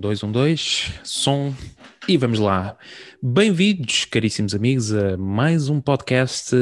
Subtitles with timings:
[0.00, 1.54] 2, 1, 2, som
[2.08, 2.74] e vamos lá.
[3.22, 6.56] Bem-vindos, caríssimos amigos, a mais um podcast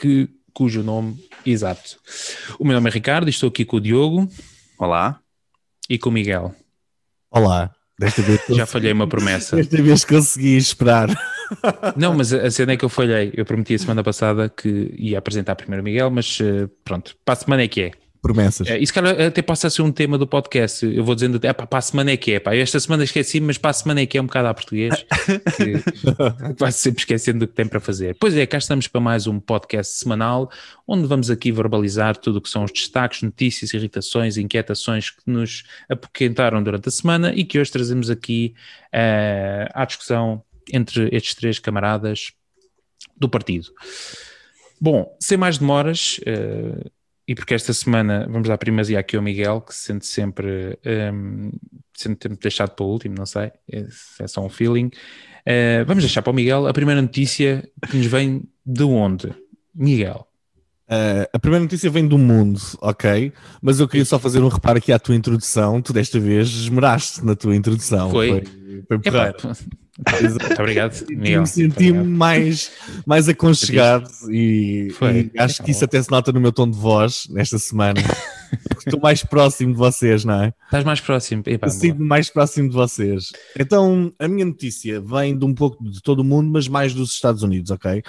[0.00, 1.98] que, cujo nome exato.
[2.56, 4.28] O meu nome é Ricardo e estou aqui com o Diogo.
[4.78, 5.18] Olá.
[5.90, 6.54] E com o Miguel.
[7.32, 7.74] Olá.
[7.98, 9.56] Desta vez Já falhei uma promessa.
[9.56, 11.08] Desta vez consegui esperar.
[11.96, 13.32] Não, mas a cena é que eu falhei.
[13.34, 17.32] Eu prometi a semana passada que ia apresentar primeiro o Miguel, mas eh, pronto, para
[17.32, 17.90] a semana é que é
[18.20, 18.68] promessas.
[18.68, 20.84] É, isso, cara, até passa a ser um tema do podcast.
[20.84, 22.54] Eu vou dizendo, é, pá, para a semana é que é, pá.
[22.54, 24.94] esta semana esqueci, mas para a semana é que é um bocado a português,
[25.56, 25.74] que
[26.58, 28.16] vai sempre esquecendo do que tem para fazer.
[28.18, 30.50] Pois é, cá estamos para mais um podcast semanal,
[30.86, 35.64] onde vamos aqui verbalizar tudo o que são os destaques, notícias, irritações, inquietações que nos
[35.88, 38.54] apoquentaram durante a semana e que hoje trazemos aqui
[38.94, 42.32] uh, à discussão entre estes três camaradas
[43.16, 43.68] do partido.
[44.80, 46.90] Bom, sem mais demoras, uh,
[47.28, 50.78] e porque esta semana vamos dar primazia aqui ao Miguel, que se sente sempre,
[51.12, 51.50] um,
[51.92, 53.86] sente sempre deixado para o último, não sei, é,
[54.20, 54.86] é só um feeling.
[54.86, 59.34] Uh, vamos deixar para o Miguel a primeira notícia que nos vem de onde?
[59.74, 60.26] Miguel.
[60.88, 63.30] Uh, a primeira notícia vem do mundo, ok?
[63.60, 65.82] Mas eu queria só fazer um reparo aqui à tua introdução.
[65.82, 68.10] Tu desta vez esmeraste na tua introdução.
[68.10, 68.42] Foi.
[68.88, 68.98] Foi, foi
[69.98, 71.40] muito obrigado, Miguel.
[71.40, 72.70] Me senti mais,
[73.04, 74.92] mais aconchegado e,
[75.34, 78.00] e, acho que isso até se nota no meu tom de voz nesta semana.
[78.78, 80.54] Estou mais próximo de vocês, não é?
[80.66, 81.42] Estás mais próximo.
[81.68, 83.32] Sinto-me mais próximo de vocês.
[83.58, 87.12] Então, a minha notícia vem de um pouco de todo o mundo, mas mais dos
[87.12, 88.02] Estados Unidos, ok?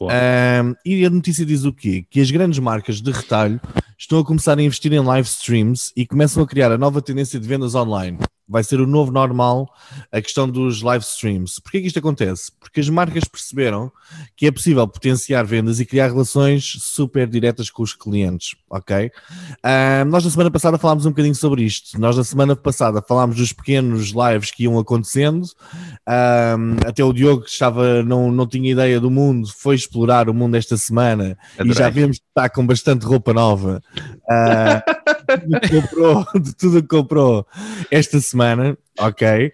[0.00, 2.06] Um, e a notícia diz o quê?
[2.08, 3.60] Que as grandes marcas de retalho
[3.98, 7.38] estão a começar a investir em live streams e começam a criar a nova tendência
[7.38, 9.72] de vendas online vai ser o novo normal
[10.10, 11.60] a questão dos live streams.
[11.60, 12.52] Porquê que isto acontece?
[12.60, 13.90] Porque as marcas perceberam
[14.36, 19.06] que é possível potenciar vendas e criar relações super diretas com os clientes, ok?
[19.06, 21.98] Uh, nós na semana passada falámos um bocadinho sobre isto.
[21.98, 25.44] Nós na semana passada falámos dos pequenos lives que iam acontecendo.
[25.44, 30.34] Uh, até o Diogo que estava, não, não tinha ideia do mundo, foi explorar o
[30.34, 31.72] mundo esta semana Adorei.
[31.72, 33.82] e já vemos que está com bastante roupa nova.
[33.96, 37.46] Uh, de, tudo comprou, de tudo que comprou
[37.90, 39.52] esta semana semana, ok?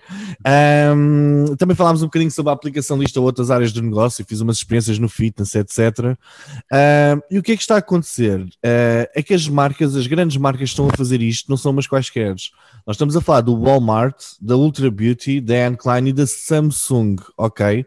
[0.95, 4.41] Um, também falámos um bocadinho sobre a aplicação disto a outras áreas do negócio, fiz
[4.41, 6.17] umas experiências no fitness, etc.
[6.73, 8.41] Um, e o que é que está a acontecer?
[8.41, 11.87] Uh, é que as marcas, as grandes marcas estão a fazer isto, não são umas
[11.87, 12.35] quaisquer.
[12.87, 17.17] Nós estamos a falar do Walmart, da Ultra Beauty, da Anne Klein e da Samsung,
[17.37, 17.85] ok?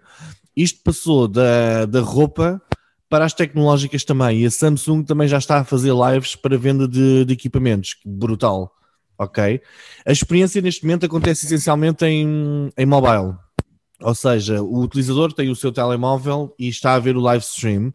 [0.56, 2.62] Isto passou da, da roupa
[3.09, 4.41] para as tecnológicas também.
[4.41, 7.97] E a Samsung também já está a fazer lives para venda de, de equipamentos.
[8.06, 8.74] Brutal
[9.21, 9.61] ok?
[10.05, 13.35] A experiência neste momento acontece essencialmente em, em mobile,
[14.01, 17.93] ou seja, o utilizador tem o seu telemóvel e está a ver o live stream.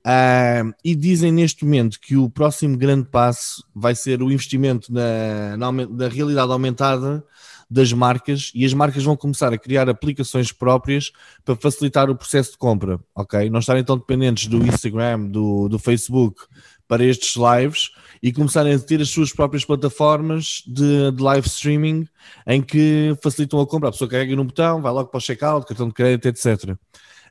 [0.00, 5.58] Uh, e dizem neste momento que o próximo grande passo vai ser o investimento na,
[5.58, 7.22] na, na, realidade aumentada
[7.68, 11.12] das marcas e as marcas vão começar a criar aplicações próprias
[11.44, 13.50] para facilitar o processo de compra, ok?
[13.50, 16.46] Não estarem tão dependentes do Instagram, do, do Facebook
[16.90, 22.08] para estes lives e começarem a ter as suas próprias plataformas de, de, live streaming
[22.44, 23.90] em que facilitam a compra.
[23.90, 26.76] A pessoa carrega num botão, vai logo para o checkout, cartão de crédito, etc.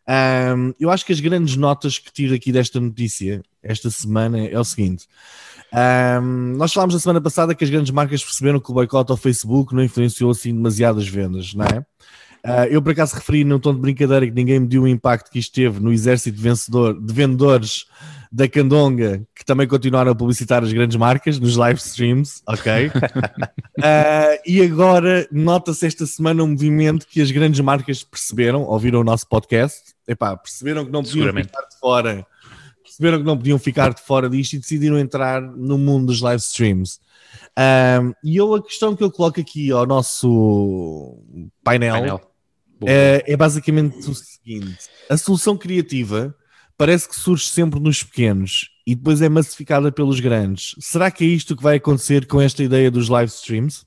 [0.08, 4.58] Um, eu acho que as grandes notas que tiro aqui desta notícia esta semana é
[4.58, 5.06] o seguinte.
[6.22, 9.18] Um, nós falámos na semana passada que as grandes marcas perceberam que o boicote ao
[9.18, 11.86] Facebook não influenciou assim demasiadas vendas, não é?
[12.46, 15.30] Uh, eu por acaso referi num tom de brincadeira que ninguém me deu o impacto
[15.30, 17.86] que isto teve no exército de, vencedor, de vendedores
[18.32, 22.88] da Candonga, que também continuaram a publicitar as grandes marcas nos live streams, ok?
[22.88, 22.92] uh,
[24.46, 29.28] e agora nota-se esta semana um movimento que as grandes marcas perceberam, ouviram o nosso
[29.28, 32.28] podcast, epá, perceberam que não podiam ficar de fora,
[32.84, 36.42] perceberam que não podiam ficar de fora disto e decidiram entrar no mundo dos live
[36.42, 37.00] streams.
[37.58, 41.18] Um, e eu a questão que eu coloco aqui ao nosso
[41.64, 42.22] painel, painel.
[42.86, 46.36] É, é basicamente o seguinte: a solução criativa
[46.80, 50.76] parece que surge sempre nos pequenos e depois é massificada pelos grandes.
[50.80, 53.82] Será que é isto que vai acontecer com esta ideia dos live streams?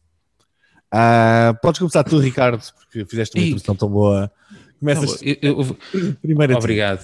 [0.92, 4.31] Uh, podes começar tu, Ricardo, porque fizeste uma introdução tão boa.
[4.78, 5.22] Começas.
[5.22, 7.02] Não, eu, eu, primeiro Obrigado.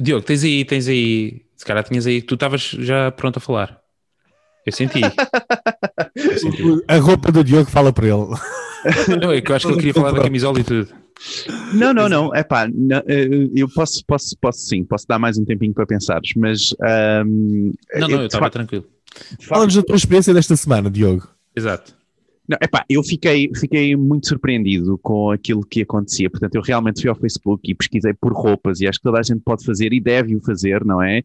[0.00, 1.42] Diogo, tens aí, tens aí.
[1.56, 3.80] Se calhar tinhas aí, tu estavas já pronto a falar.
[4.64, 5.00] Eu senti.
[6.14, 6.62] eu senti.
[6.86, 8.28] A roupa do Diogo fala por ele.
[9.20, 10.88] Não, é que eu acho que ele queria falar da camisola e tudo.
[11.74, 12.34] Não, não, não.
[12.34, 12.68] É pá,
[13.54, 16.70] eu posso, posso, posso sim, posso dar mais um tempinho para pensares, mas.
[17.24, 18.86] Um, não, não, eu estava tranquilo.
[19.40, 21.28] Fala-nos da tua experiência desta semana, Diogo.
[21.54, 21.94] Exato.
[22.50, 26.28] Não, epá, eu fiquei, fiquei muito surpreendido com aquilo que acontecia.
[26.28, 29.22] Portanto, eu realmente fui ao Facebook e pesquisei por roupas e acho que toda a
[29.22, 31.22] gente pode fazer e deve o fazer, não é?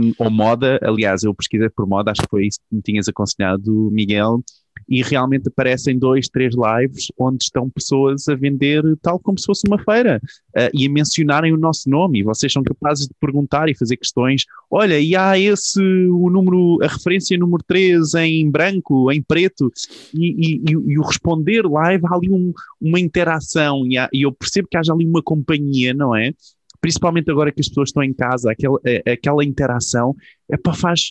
[0.00, 3.06] Um, ou moda, aliás, eu pesquisei por moda, acho que foi isso que me tinhas
[3.06, 4.42] aconselhado, Miguel.
[4.88, 9.62] E realmente aparecem dois, três lives onde estão pessoas a vender tal como se fosse
[9.66, 10.20] uma feira
[10.56, 12.20] uh, e a mencionarem o nosso nome.
[12.20, 16.78] E vocês são capazes de perguntar e fazer questões, olha, e há esse, o número,
[16.82, 19.70] a referência número 3 em branco, em preto?
[20.14, 23.84] E, e, e o responder live, há ali um, uma interação.
[23.86, 26.32] E, há, e eu percebo que haja ali uma companhia, não é?
[26.80, 28.78] Principalmente agora que as pessoas estão em casa, aquela,
[29.10, 30.14] aquela interação,
[30.48, 31.10] é para faz,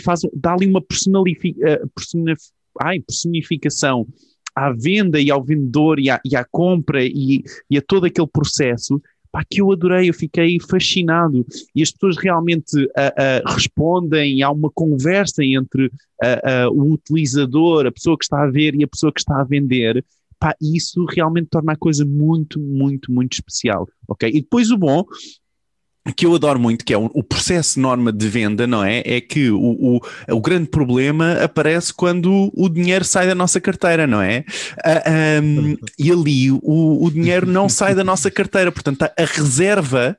[0.00, 1.84] faz, dá ali uma personalificação,
[2.80, 4.06] ai, personificação
[4.54, 8.26] à venda e ao vendedor e à, e à compra e, e, a todo aquele
[8.26, 9.00] processo
[9.30, 11.44] pá, que eu adorei, eu fiquei fascinado
[11.74, 17.92] e as pessoas realmente uh, uh, respondem, há uma conversa entre uh, o utilizador, a
[17.92, 20.02] pessoa que está a ver e a pessoa que está a vender
[20.38, 24.28] pá, isso realmente torna a coisa muito, muito, muito especial, ok?
[24.28, 25.04] E depois o bom
[26.14, 29.02] que eu adoro muito, que é o, o, processo norma de venda, não é?
[29.04, 30.00] É que o, o,
[30.30, 34.44] o, grande problema aparece quando o dinheiro sai da nossa carteira, não é?
[34.78, 39.12] Uh, ah, um, e ali o, o dinheiro não sai da nossa carteira, portanto, a
[39.24, 40.16] reserva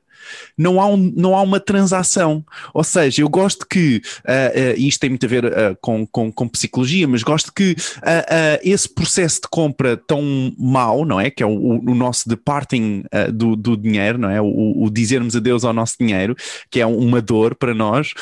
[0.56, 2.44] não há, um, não há uma transação.
[2.72, 6.32] Ou seja, eu gosto que, uh, uh, isto tem muito a ver uh, com, com,
[6.32, 7.76] com, psicologia, mas gosto que
[8.62, 11.30] esse processo de compra tão mau, não é?
[11.30, 14.40] Que é o, o nosso departing do, do dinheiro, não é?
[14.40, 16.34] O, o, dizermos adeus ao nosso dinheiro,
[16.70, 18.14] que é uma dor para nós,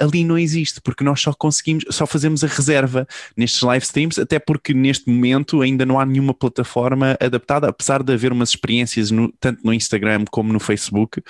[0.00, 3.06] ali não existe, porque nós só conseguimos, só fazemos a reserva
[3.36, 8.12] nestes live streams, até porque neste momento ainda não há nenhuma plataforma adaptada, apesar de
[8.12, 11.22] haver umas experiências no, tanto no Instagram como no Facebook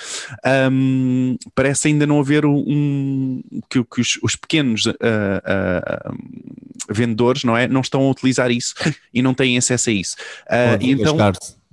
[0.70, 6.16] um, parece ainda não haver um, que, que os, os, pequenos uh, uh,
[6.90, 8.74] vendedores não é não estão a utilizar isso
[9.12, 10.16] e não têm acesso a isso.
[10.46, 11.16] Uh, então,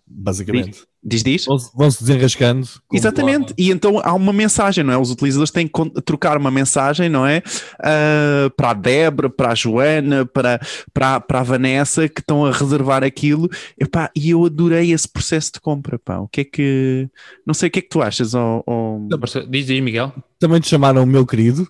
[0.08, 0.84] basicamente.
[1.06, 1.46] Diz, diz?
[1.76, 2.66] Vão-se desenrascando.
[2.92, 3.54] Exatamente.
[3.58, 4.98] E então há uma mensagem, não é?
[4.98, 7.44] Os utilizadores têm que trocar uma mensagem, não é?
[7.80, 10.62] Uh, para a Débora, para a Joana, para,
[10.94, 13.50] para, para a Vanessa, que estão a reservar aquilo.
[13.78, 16.00] Epá, e eu adorei esse processo de compra.
[16.00, 16.20] Pá.
[16.20, 17.10] O que é que.
[17.46, 18.34] Não sei o que é que tu achas.
[18.34, 19.08] Ou, ou...
[19.50, 20.14] Diz, diz, Miguel.
[20.40, 21.68] Também te chamaram o meu querido.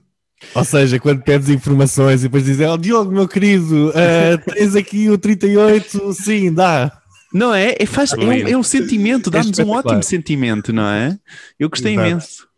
[0.54, 5.10] Ou seja, quando pedes informações e depois dizem, oh Diogo, meu querido, uh, tens aqui
[5.10, 7.03] o 38, sim, dá.
[7.34, 7.76] Não é?
[7.80, 11.18] É, faz, é, um, é um sentimento, dá-nos um ótimo sentimento, não é?
[11.60, 12.10] Eu gostei Exato.
[12.10, 12.53] imenso.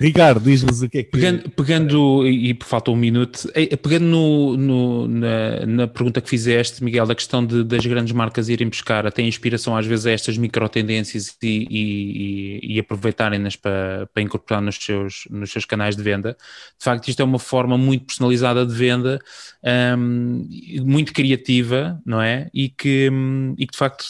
[0.00, 1.10] Ricardo, diz-nos o que é que.
[1.10, 6.30] Pegando, pegando e, e falta um minuto, é, pegando no, no, na, na, pergunta que
[6.30, 10.10] fizeste, Miguel, da questão de, das grandes marcas irem buscar até inspiração às vezes a
[10.10, 15.94] estas micro tendências e, e, e aproveitarem-nas para, para incorporar nos seus, nos seus canais
[15.96, 16.34] de venda.
[16.78, 19.18] De facto, isto é uma forma muito personalizada de venda,
[19.98, 20.48] um,
[20.82, 22.48] muito criativa, não é?
[22.54, 24.06] E que, um, e que de facto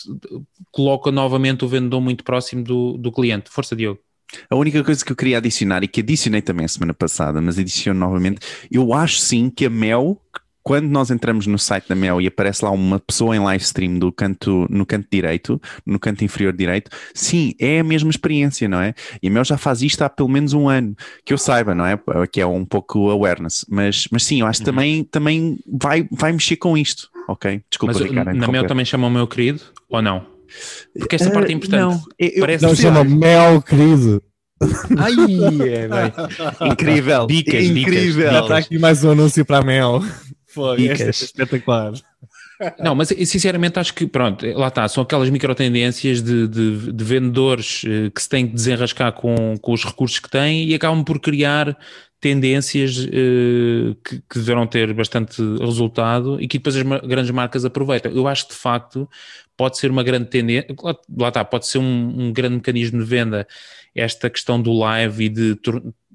[0.71, 3.51] coloca novamente o vendedor muito próximo do, do cliente.
[3.51, 4.01] Força, Diogo.
[4.49, 7.59] A única coisa que eu queria adicionar e que adicionei também a semana passada, mas
[7.59, 8.41] adiciono novamente,
[8.71, 10.21] eu acho sim que a Mel,
[10.63, 13.99] quando nós entramos no site da Mel e aparece lá uma pessoa em live stream
[13.99, 18.81] do canto, no canto direito, no canto inferior direito, sim, é a mesma experiência, não
[18.81, 18.95] é?
[19.23, 20.95] E a Mel já faz isto há pelo menos um ano,
[21.25, 21.99] que eu saiba, não é?
[22.31, 24.77] Que é um pouco awareness, mas, mas sim, eu acho que uhum.
[24.77, 27.63] também, também vai, vai mexer com isto, ok?
[27.71, 28.35] Desculpa, mas, Ricardo.
[28.35, 30.30] Na Mel também chama o meu querido, ou não?
[30.99, 31.83] Porque esta uh, parte é importante.
[31.83, 34.23] Não, eu, Parece não chama Mel, querido.
[34.99, 35.15] Ai,
[35.69, 37.27] é, Incrível.
[37.27, 38.13] Dicas, Incrível.
[38.13, 40.03] Dicas, Já está aqui mais um anúncio para a Mel.
[40.47, 41.93] Foi, é espetacular.
[42.79, 47.05] Não, mas sinceramente acho que, pronto, lá está, são aquelas micro tendências de, de, de
[47.05, 51.03] vendedores eh, que se têm que desenrascar com, com os recursos que têm e acabam
[51.03, 51.75] por criar
[52.21, 58.13] tendências uh, que, que deverão ter bastante resultado e que depois as grandes marcas aproveitam.
[58.13, 59.09] Eu acho que de facto
[59.61, 60.75] pode ser uma grande tendência,
[61.19, 63.47] lá está, pode ser um, um grande mecanismo de venda
[63.95, 65.59] esta questão do live e de,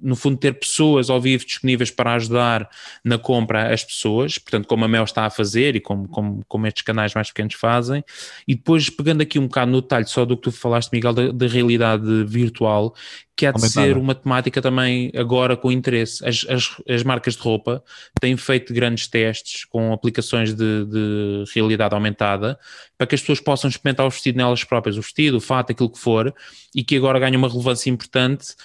[0.01, 2.67] no fundo, ter pessoas ao vivo disponíveis para ajudar
[3.03, 6.65] na compra as pessoas, portanto, como a Mel está a fazer e como, como, como
[6.65, 8.03] estes canais mais pequenos fazem,
[8.47, 11.31] e depois pegando aqui um bocado no detalhe só do que tu falaste, Miguel, da,
[11.31, 12.95] da realidade virtual,
[13.35, 13.87] que há de Aumentada.
[13.87, 16.25] ser uma temática também agora com interesse.
[16.25, 17.83] As, as, as, marcas de roupa
[18.21, 22.57] têm feito grandes testes com aplicações de, de, realidade aumentada
[22.97, 25.89] para que as pessoas possam experimentar o vestido nelas próprias, o vestido, o fato, aquilo
[25.89, 26.33] que for,
[26.73, 28.55] e que agora ganha uma relevância importante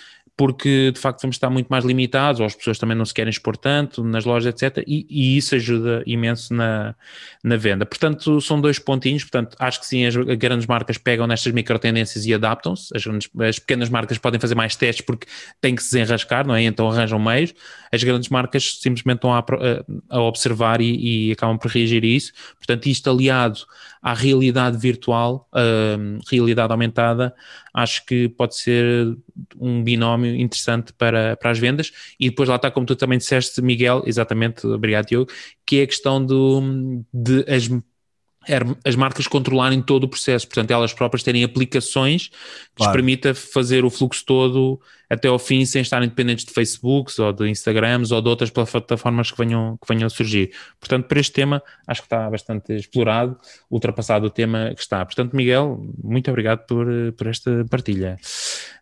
[0.40, 3.28] porque de facto vamos estar muito mais limitados, ou as pessoas também não se querem
[3.28, 4.82] expor tanto nas lojas, etc.
[4.86, 6.94] E, e, isso ajuda imenso na,
[7.44, 7.84] na venda.
[7.84, 9.22] Portanto, são dois pontinhos.
[9.22, 12.88] Portanto, acho que sim, as grandes marcas pegam nestas micro tendências e adaptam-se.
[12.96, 13.02] As,
[13.46, 15.26] as, pequenas marcas podem fazer mais testes porque
[15.60, 16.62] têm que se desenrascar, não é?
[16.62, 17.52] Então arranjam meios.
[17.92, 19.44] As grandes marcas simplesmente estão a,
[20.08, 22.32] a observar e, e, acabam por reagir a isso.
[22.56, 23.66] Portanto, isto aliado
[24.02, 25.48] à realidade virtual,
[26.30, 27.34] realidade aumentada,
[27.72, 29.16] acho que pode ser
[29.58, 31.92] um binómio interessante para, para as vendas.
[32.18, 35.30] E depois lá está, como tu também disseste, Miguel, exatamente, obrigado Diogo,
[35.66, 37.68] que é a questão do, de as
[38.84, 42.34] as marcas controlarem todo o processo, portanto, elas próprias terem aplicações que
[42.76, 42.90] claro.
[42.90, 44.80] lhes permita fazer o fluxo todo
[45.10, 49.30] até ao fim sem estarem dependentes de Facebooks ou de Instagrams ou de outras plataformas
[49.30, 50.52] que venham, que venham a surgir.
[50.78, 53.38] Portanto, para este tema, acho que está bastante explorado,
[53.70, 55.04] ultrapassado o tema que está.
[55.04, 56.86] Portanto, Miguel, muito obrigado por,
[57.18, 58.18] por esta partilha,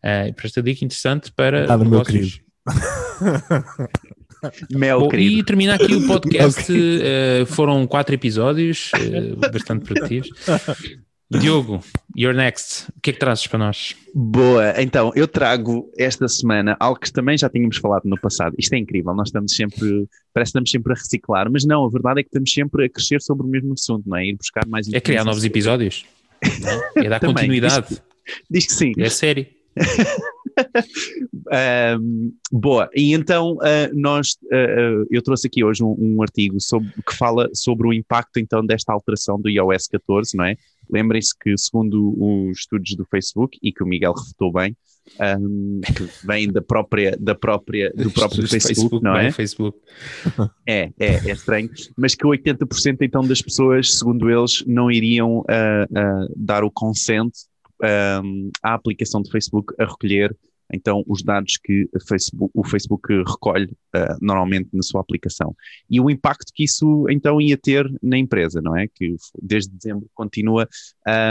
[0.04, 2.38] uh, por esta dica interessante para Nada, meu querido.
[4.70, 6.70] Mel, Bom, e termina aqui o podcast.
[6.72, 10.30] uh, foram quatro episódios, uh, bastante produtivos.
[11.30, 11.84] Diogo,
[12.16, 12.88] you're next.
[12.96, 13.94] O que é que trazes para nós?
[14.14, 18.54] Boa, então eu trago esta semana algo que também já tínhamos falado no passado.
[18.58, 21.90] Isto é incrível, nós estamos sempre, parece que estamos sempre a reciclar, mas não, a
[21.90, 24.24] verdade é que estamos sempre a crescer sobre o mesmo assunto, não é?
[24.24, 26.06] Ir buscar mais É criar novos episódios,
[26.96, 27.04] é?
[27.04, 27.88] é dar continuidade.
[27.88, 28.02] Diz,
[28.50, 28.92] diz que sim.
[28.96, 29.46] É sério.
[32.00, 36.90] um, boa, e então uh, nós, uh, eu trouxe aqui hoje um, um, artigo sobre,
[37.06, 40.56] que fala sobre o impacto então desta alteração do iOS 14, não é?
[40.90, 44.74] Lembrem-se que segundo os estudos do Facebook, e que o Miguel refutou bem,
[45.38, 49.30] um, que vem da própria, da própria, do próprio Facebook, Facebook, não é?
[49.30, 49.78] Facebook.
[50.66, 56.34] É, é, é estranho, mas que 80% então das pessoas, segundo eles, não iriam uh,
[56.36, 57.32] dar o consent
[57.82, 60.34] um, a aplicação de Facebook a recolher
[60.72, 65.56] então os dados que Facebook, o Facebook recolhe uh, normalmente na sua aplicação.
[65.88, 68.86] E o impacto que isso então ia ter na empresa, não é?
[68.86, 70.68] Que desde dezembro continua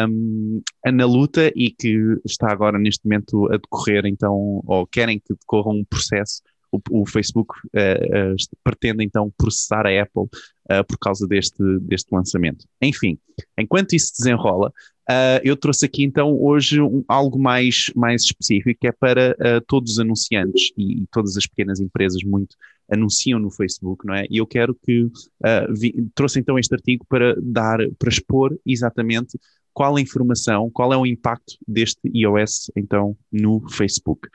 [0.09, 0.61] um,
[0.91, 5.71] na luta e que está agora neste momento a decorrer então, ou querem que decorra
[5.71, 11.27] um processo o, o, Facebook uh, uh, pretende então processar a Apple uh, por causa
[11.27, 12.65] deste, deste lançamento.
[12.81, 13.17] Enfim,
[13.57, 14.71] enquanto isso se desenrola,
[15.09, 19.61] Uh, eu trouxe aqui então hoje um, algo mais, mais específico, que é para uh,
[19.65, 22.57] todos os anunciantes e, e, todas as pequenas empresas muito
[22.91, 24.25] anunciam no Facebook, não é?
[24.29, 29.39] E eu quero que uh, vi, trouxe então este artigo para dar, para expor exatamente
[29.73, 34.27] qual a informação, qual é o impacto deste iOS então no Facebook.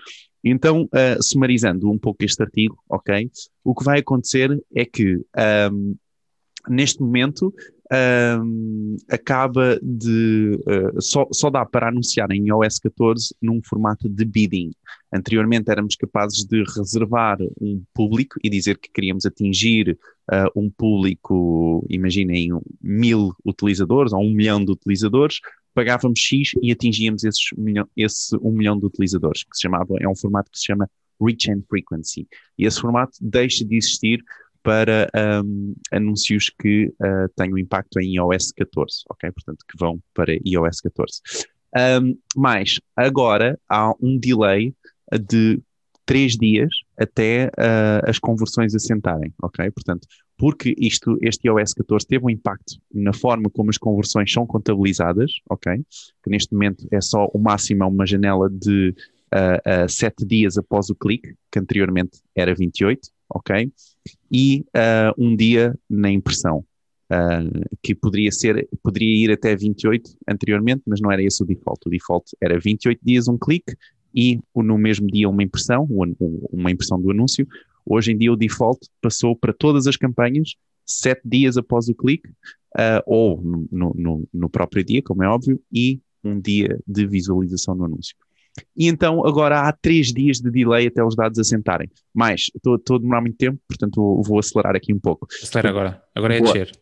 [0.44, 0.88] Então,
[1.20, 3.30] sumarizando um pouco este artigo, ok?
[3.62, 5.20] O que vai acontecer é que
[5.70, 5.96] um,
[6.68, 7.52] neste momento
[7.92, 10.58] um, acaba de.
[10.66, 14.70] Uh, só, só dá para anunciar em iOS 14 num formato de bidding.
[15.12, 19.98] Anteriormente éramos capazes de reservar um público e dizer que queríamos atingir
[20.32, 25.40] uh, um público, imaginem, mil utilizadores ou um milhão de utilizadores,
[25.74, 30.08] pagávamos X e atingíamos esses milhão, esse um milhão de utilizadores, que se chamava, é
[30.08, 30.88] um formato que se chama
[31.20, 32.26] Reach and Frequency.
[32.58, 34.22] E esse formato deixa de existir
[34.62, 35.10] para
[35.44, 39.30] um, anúncios que uh, tenham impacto em iOS 14, ok?
[39.32, 41.20] Portanto, que vão para iOS 14.
[41.74, 44.74] Um, mas agora há um delay
[45.28, 45.60] de
[46.04, 49.70] três dias até uh, as conversões assentarem, ok?
[49.70, 54.46] Portanto, porque isto, este iOS 14 teve um impacto na forma como as conversões são
[54.46, 55.80] contabilizadas, ok?
[56.22, 58.94] Que neste momento é só o máximo é uma janela de
[59.32, 63.70] uh, uh, sete dias após o clique, que anteriormente era 28, ok?
[64.30, 66.64] E uh, um dia na impressão,
[67.10, 71.80] uh, que poderia ser, poderia ir até 28 anteriormente, mas não era esse o default.
[71.86, 73.74] O default era 28 dias um clique
[74.14, 75.86] e no mesmo dia uma impressão,
[76.52, 77.46] uma impressão do anúncio.
[77.84, 82.28] Hoje em dia o default passou para todas as campanhas, sete dias após o clique,
[82.76, 87.74] uh, ou no, no, no próprio dia, como é óbvio, e um dia de visualização
[87.74, 88.14] no anúncio.
[88.76, 91.90] E então agora há três dias de delay até os dados assentarem.
[92.14, 95.26] Mas estou a demorar muito tempo, portanto vou, vou acelerar aqui um pouco.
[95.42, 96.52] Acelera agora, agora é Boa.
[96.52, 96.72] descer.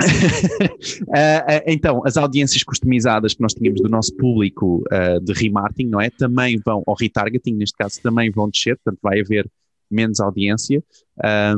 [0.00, 6.00] uh, então, as audiências customizadas que nós tínhamos do nosso público uh, de remarketing, não
[6.00, 6.10] é?
[6.10, 9.50] Também vão, ou retargeting neste caso, também vão descer, portanto vai haver
[9.90, 10.82] menos audiência,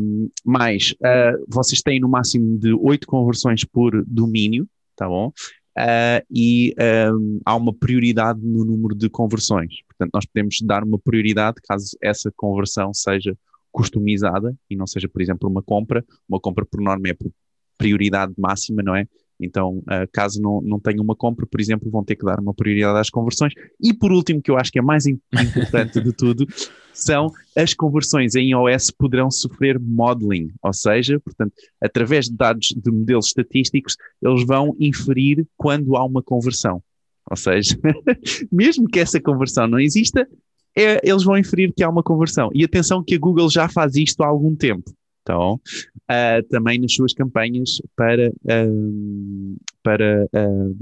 [0.01, 5.31] um, mas uh, vocês têm no máximo de oito conversões por domínio, tá bom?
[5.79, 6.75] Uh, e
[7.13, 9.83] um, há uma prioridade no número de conversões.
[9.89, 13.37] Portanto, nós podemos dar uma prioridade caso essa conversão seja
[13.71, 16.05] customizada e não seja, por exemplo, uma compra.
[16.29, 17.31] Uma compra, por norma, é por
[17.79, 19.07] prioridade máxima, não é?
[19.43, 22.55] Então, uh, caso não, não tenham uma compra, por exemplo, vão ter que dar uma
[22.55, 23.53] prioridade às conversões.
[23.81, 26.47] E por último, que eu acho que é mais importante de tudo,
[26.93, 32.91] são as conversões em iOS poderão sofrer modeling, ou seja, portanto, através de dados de
[32.91, 36.83] modelos estatísticos, eles vão inferir quando há uma conversão.
[37.31, 37.79] Ou seja,
[38.51, 40.29] mesmo que essa conversão não exista,
[40.77, 42.51] é, eles vão inferir que há uma conversão.
[42.55, 44.93] E atenção que a Google já faz isto há algum tempo.
[45.23, 50.77] Então, uh, também nas suas campanhas para, uh, para uh,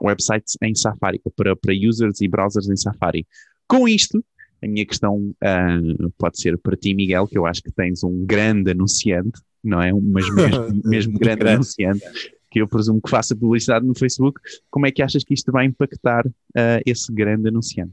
[0.00, 3.26] websites em Safari, ou para, para users e browsers em Safari.
[3.68, 4.22] Com isto,
[4.62, 8.24] a minha questão uh, pode ser para ti, Miguel, que eu acho que tens um
[8.26, 9.92] grande anunciante, não é?
[9.92, 12.04] Mas mesmo, mesmo grande, grande anunciante,
[12.50, 14.40] que eu presumo que faça publicidade no Facebook.
[14.70, 17.92] Como é que achas que isto vai impactar uh, esse grande anunciante?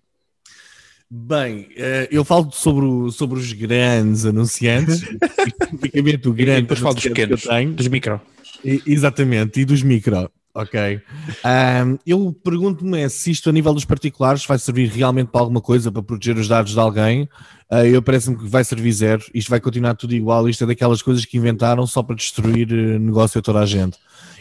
[1.14, 5.04] Bem, uh, eu falo sobre, o, sobre os grandes anunciantes,
[5.46, 7.44] especificamente o grande depois falo dos pequenos,
[7.76, 8.22] dos micro.
[8.64, 10.32] E, exatamente, e dos micro.
[10.54, 11.02] Ok.
[11.44, 15.60] Um, eu pergunto-me é se isto a nível dos particulares vai servir realmente para alguma
[15.60, 17.24] coisa, para proteger os dados de alguém.
[17.70, 19.22] Uh, eu parece-me que vai servir zero.
[19.34, 20.48] Isto vai continuar tudo igual.
[20.48, 23.98] Isto é daquelas coisas que inventaram só para destruir uh, negócio a toda a gente.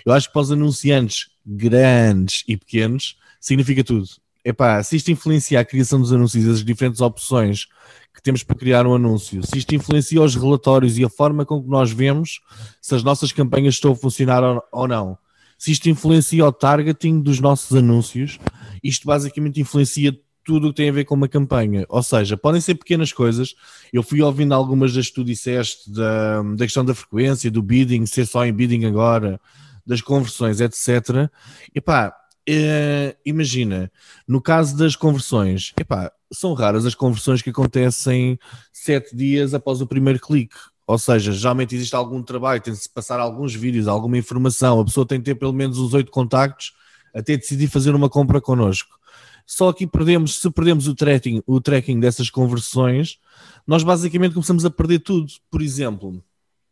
[0.06, 4.06] Eu acho que para os anunciantes grandes e pequenos significa tudo.
[4.44, 7.66] Epá, se isto influencia a criação dos anúncios e as diferentes opções
[8.14, 11.62] que temos para criar um anúncio, se isto influencia os relatórios e a forma com
[11.62, 12.40] que nós vemos
[12.80, 14.42] se as nossas campanhas estão a funcionar
[14.73, 15.18] ou não
[15.61, 18.38] se isto influencia o targeting dos nossos anúncios,
[18.82, 21.85] isto basicamente influencia tudo o que tem a ver com uma campanha.
[21.87, 23.54] Ou seja, podem ser pequenas coisas.
[23.92, 28.06] Eu fui ouvindo algumas das que tu disseste, da, da questão da frequência, do bidding,
[28.06, 29.38] ser só em bidding agora,
[29.87, 31.30] das conversões, etc.
[31.75, 32.16] Epá,
[32.59, 33.90] é, imagina,
[34.26, 38.38] no caso das conversões, epá, são raras as conversões que acontecem
[38.73, 40.57] sete dias após o primeiro clique.
[40.87, 45.19] Ou seja, geralmente existe algum trabalho, tem-se passar alguns vídeos, alguma informação, a pessoa tem
[45.19, 46.73] que ter pelo menos os oito contactos
[47.14, 48.99] até decidir fazer uma compra connosco.
[49.47, 53.19] Só aqui perdemos, se perdemos o tracking, o tracking dessas conversões,
[53.66, 55.33] nós basicamente começamos a perder tudo.
[55.50, 56.23] Por exemplo,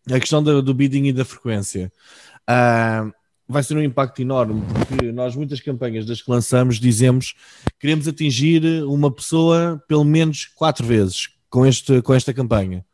[0.09, 1.93] a questão do, do bidding e da frequência.
[2.49, 3.13] Uh,
[3.49, 7.35] vai ser um impacto enorme, porque nós, muitas campanhas das que lançamos, dizemos
[7.81, 12.85] queremos atingir uma pessoa pelo menos quatro vezes com, este, com esta campanha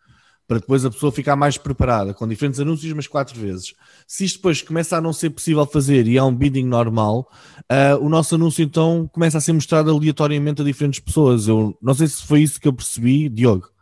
[0.47, 3.75] para depois a pessoa ficar mais preparada, com diferentes anúncios, mas quatro vezes.
[4.07, 7.31] Se isto depois começa a não ser possível fazer e há um bidding normal,
[7.61, 11.49] uh, o nosso anúncio então começa a ser mostrado aleatoriamente a diferentes pessoas.
[11.49, 13.74] Eu não sei se foi isso que eu percebi, Diogo.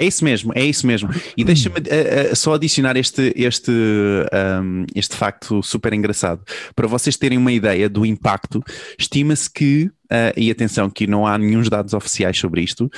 [0.00, 1.10] É isso mesmo, é isso mesmo.
[1.36, 6.42] E deixa-me uh, uh, só adicionar este, este, um, este facto super engraçado.
[6.74, 8.64] Para vocês terem uma ideia do impacto,
[8.98, 12.90] estima-se que, uh, e atenção que não há nenhum dados oficiais sobre isto,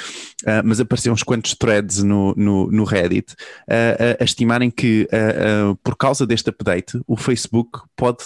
[0.64, 3.34] mas apareceram uns quantos threads no, no, no Reddit
[4.20, 5.08] a estimarem que
[5.82, 8.24] por causa deste update o Facebook pode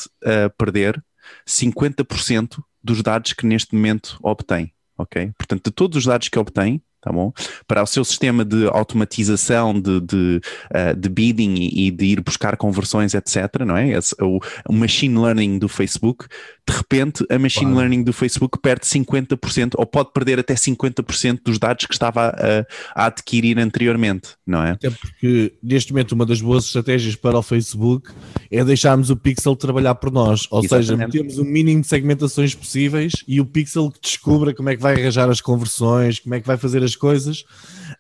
[0.59, 1.03] perder
[1.49, 4.73] 50% dos dados que neste momento obtém.
[4.99, 5.33] Ok?
[5.39, 7.33] Portanto, de todos os dados que obtém, tá bom?
[7.69, 10.41] Para o seu sistema de automatização de, de,
[10.75, 13.91] uh, de bidding e, de ir buscar conversões, etc., não é?
[13.91, 16.27] Esse, o, o machine learning do Facebook
[16.69, 17.79] de repente a machine claro.
[17.79, 23.03] learning do Facebook perde 50% ou pode perder até 50% dos dados que estava a,
[23.03, 24.73] a, adquirir anteriormente, não é?
[24.73, 28.11] Até porque neste momento uma das boas estratégias para o Facebook
[28.51, 30.87] é deixarmos o Pixel trabalhar por nós, ou Exatamente.
[30.87, 34.83] seja, metemos o mínimo de segmentações possíveis e o Pixel que descubra como é que
[34.83, 37.43] vai arranjar as conversões, como é que vai fazer as coisas.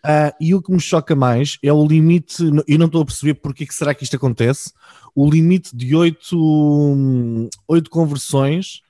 [0.04, 3.35] Uh, e o que me choca mais é o limite, e não estou a perceber
[3.35, 4.72] porque é que será que isto acontece,
[5.14, 8.80] o limite de oito, oito conversões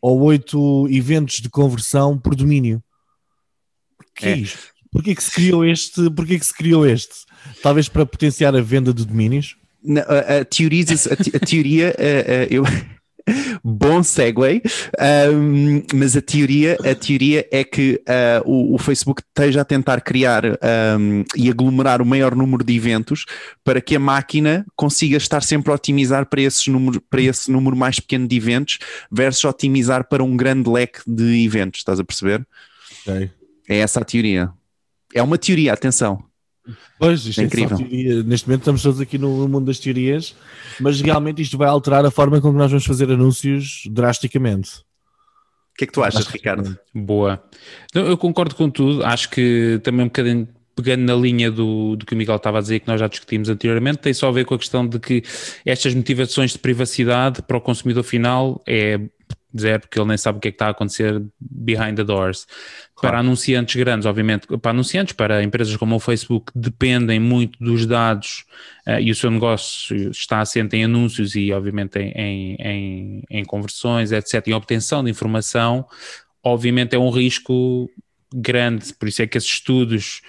[0.00, 2.82] ou oito eventos de conversão por domínio.
[4.14, 4.36] Que é.
[4.36, 4.72] isto?
[4.90, 6.10] Porquê que se criou este?
[6.10, 7.24] Porquê que se criou este?
[7.62, 9.56] Talvez para potenciar a venda de domínios?
[9.82, 12.62] Não, a, a, teoria, a, a teoria a, eu,
[13.62, 14.62] Bom segue,
[15.32, 20.00] um, mas a teoria, a teoria é que uh, o, o, Facebook esteja a tentar
[20.00, 23.24] criar um, e aglomerar o maior número de eventos
[23.62, 27.76] para que a máquina consiga estar sempre a otimizar para, esses número, para esse número
[27.76, 28.78] mais pequeno de eventos
[29.10, 32.46] versus otimizar para um grande leque de eventos, estás a perceber?
[33.02, 33.30] Okay.
[33.68, 34.50] É essa a teoria.
[35.14, 36.24] É uma teoria, atenção.
[36.98, 37.76] Pois, isto é, é incrível.
[37.76, 38.22] Teoria.
[38.22, 40.34] Neste momento estamos todos aqui no mundo das teorias,
[40.80, 44.78] mas realmente isto vai alterar a forma como nós vamos fazer anúncios drasticamente.
[45.72, 46.78] O que é que tu achas, Ricardo?
[46.94, 47.42] Boa.
[47.94, 49.04] eu concordo com tudo.
[49.04, 52.60] Acho que também um bocadinho pegando na linha do, do que o Miguel estava a
[52.60, 55.22] dizer, que nós já discutimos anteriormente, tem só a ver com a questão de que
[55.66, 58.98] estas motivações de privacidade para o consumidor final é
[59.58, 62.46] zero, porque ele nem sabe o que é que está a acontecer behind the doors.
[62.94, 63.14] Claro.
[63.14, 68.44] Para anunciantes grandes, obviamente, para anunciantes, para empresas como o Facebook, dependem muito dos dados
[68.86, 74.12] uh, e o seu negócio está assente em anúncios e, obviamente, em, em, em conversões,
[74.12, 75.86] etc., em obtenção de informação,
[76.42, 77.90] obviamente é um risco
[78.34, 80.22] grande, por isso é que esses estudos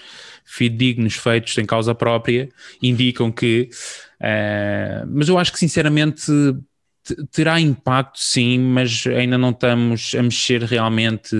[0.45, 2.49] fidedignos feitos em causa própria
[2.81, 3.69] indicam que,
[4.19, 6.31] uh, mas eu acho que sinceramente
[7.31, 11.35] terá impacto, sim, mas ainda não estamos a mexer realmente.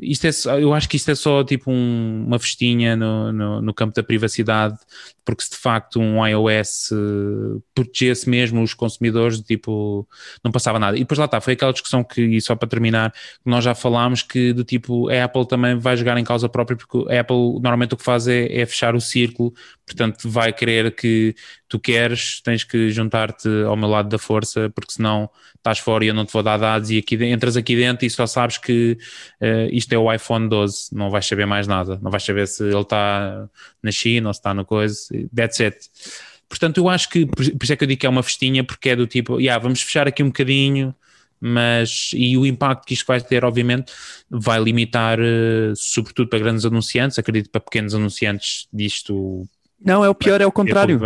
[0.00, 3.60] Isto é, só, eu acho que isto é só tipo um, uma festinha no, no,
[3.60, 4.76] no, campo da privacidade,
[5.24, 10.08] porque se de facto um iOS uh, protegesse mesmo os consumidores, tipo,
[10.44, 10.96] não passava nada.
[10.96, 13.74] E depois lá está, foi aquela discussão que, e só para terminar, que nós já
[13.74, 17.54] falámos que do tipo, a Apple também vai jogar em causa própria, porque a Apple
[17.60, 19.52] normalmente o que faz é, é fechar o círculo,
[19.84, 21.34] portanto vai querer que
[21.68, 26.08] tu queres, tens que juntar-te ao meu lado da força, porque senão estás fora e
[26.08, 28.96] eu não te vou dar dados e aqui, entras aqui dentro e só sabes que
[29.40, 32.62] uh, isto é o iPhone 12, não vais saber mais nada, não vais saber se
[32.62, 33.48] ele está
[33.82, 34.96] na China ou se está no coisa,
[35.34, 35.76] that's it.
[36.48, 38.90] Portanto, eu acho que, por isso é que eu digo que é uma festinha, porque
[38.90, 40.94] é do tipo, yeah, vamos fechar aqui um bocadinho,
[41.40, 43.92] mas e o impacto que isto vai ter, obviamente,
[44.30, 49.46] vai limitar, uh, sobretudo para grandes anunciantes, acredito para pequenos anunciantes disto.
[49.84, 51.00] Não, é o pior, é o contrário.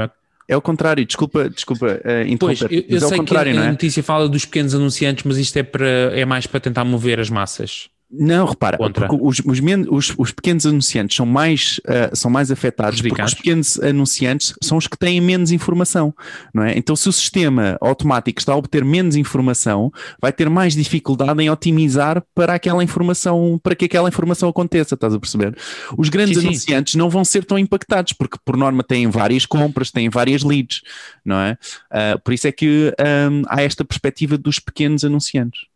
[0.49, 2.39] É o contrário, desculpa, desculpa uh, interromper.
[2.39, 3.59] Pois, eu, eu é sei que a, é?
[3.69, 7.21] a notícia fala dos pequenos anunciantes, mas isto é, para, é mais para tentar mover
[7.21, 7.89] as massas.
[8.15, 8.77] Não, repara,
[9.23, 13.81] os, os, os, os, pequenos anunciantes são mais, uh, são mais afetados porque os pequenos
[13.81, 16.15] anunciantes são os que têm menos informação,
[16.53, 16.77] não é?
[16.77, 21.49] Então, se o sistema automático está a obter menos informação, vai ter mais dificuldade em
[21.49, 25.57] otimizar para aquela informação, para que aquela informação aconteça, estás a perceber?
[25.97, 26.99] Os grandes sim, anunciantes sim.
[26.99, 30.83] não vão ser tão impactados, porque por norma têm várias compras, têm várias leads,
[31.25, 31.57] não é?
[31.91, 32.95] Uh, por isso é que
[33.31, 35.72] um, há esta perspectiva dos pequenos anunciantes.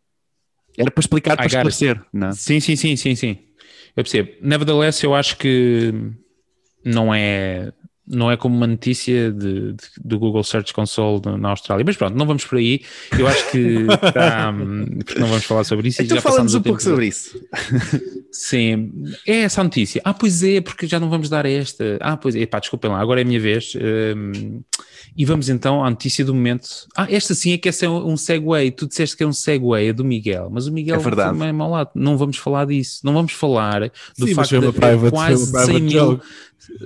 [0.77, 2.01] Era para explicar, para esclarecer.
[2.13, 2.29] Não?
[2.29, 2.33] É?
[2.33, 3.39] Sim, sim, sim, sim, sim.
[3.97, 4.31] Eu percebo.
[4.43, 5.93] Nevertheless, eu acho que
[6.85, 7.73] não é,
[8.07, 11.85] não é como uma notícia de, de, do Google Search Console na Austrália.
[11.85, 12.83] Mas pronto, não vamos por aí.
[13.19, 14.53] Eu acho que tá,
[15.05, 16.03] porque não vamos falar sobre isso.
[16.03, 17.41] Então falamos um pouco sobre isso.
[18.39, 18.93] Sim,
[19.27, 20.03] é essa a notícia.
[20.05, 21.97] Ah, pois é, porque já não vamos dar esta.
[22.03, 23.73] Ah, pois é, pá, desculpem lá, agora é a minha vez.
[23.75, 24.63] Um,
[25.17, 26.69] e vamos então à notícia do momento.
[26.95, 28.71] Ah, esta sim é que essa é um segue.
[28.73, 31.35] Tu disseste que é um segue, é do Miguel, mas o Miguel é verdade.
[31.35, 31.91] mal lado.
[31.95, 33.01] Não vamos falar disso.
[33.03, 36.21] Não vamos falar do sim, facto de private, quase 100 mil.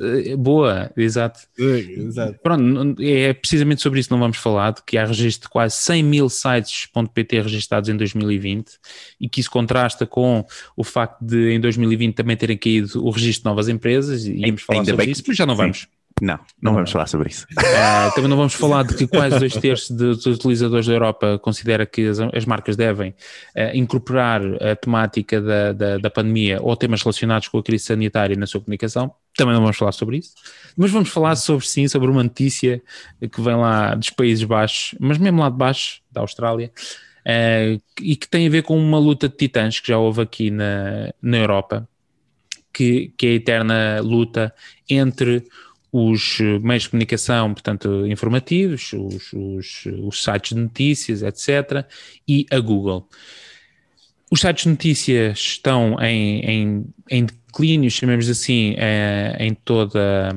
[0.00, 1.40] Eh, boa, exato.
[1.58, 2.38] exato.
[2.42, 5.76] Pronto, é precisamente sobre isso que não vamos falar, de que há registro de quase
[5.76, 8.72] 100 mil sites.pt registados em 2020
[9.20, 10.44] e que isso contrasta com
[10.76, 14.62] o facto de em 2020 também terem caído o registro de novas empresas e íamos
[14.62, 15.80] falar Ainda sobre isso, mas já não vamos.
[15.80, 15.99] Sim.
[16.20, 17.46] Não, não, vamos falar sobre isso.
[17.52, 21.86] Uh, também não vamos falar de que quase dois terços dos utilizadores da Europa considera
[21.86, 27.02] que as, as marcas devem uh, incorporar a temática da, da, da, pandemia ou temas
[27.02, 29.12] relacionados com a crise sanitária na sua comunicação.
[29.34, 30.34] Também não vamos falar sobre isso.
[30.76, 32.82] Mas vamos falar sobre sim, sobre uma notícia
[33.20, 36.70] que vem lá dos Países Baixos, mas mesmo lá de baixo, da Austrália,
[37.26, 40.50] uh, e que tem a ver com uma luta de titãs que já houve aqui
[40.50, 41.88] na, na Europa,
[42.72, 44.54] que, que é a eterna luta
[44.88, 45.44] entre
[45.92, 51.84] os meios de comunicação, portanto, informativos, os, os, os, sites de notícias, etc.,
[52.26, 53.08] e a Google.
[54.30, 60.30] Os sites de notícias estão em, em, em declínio, chamemos assim, é, em, toda,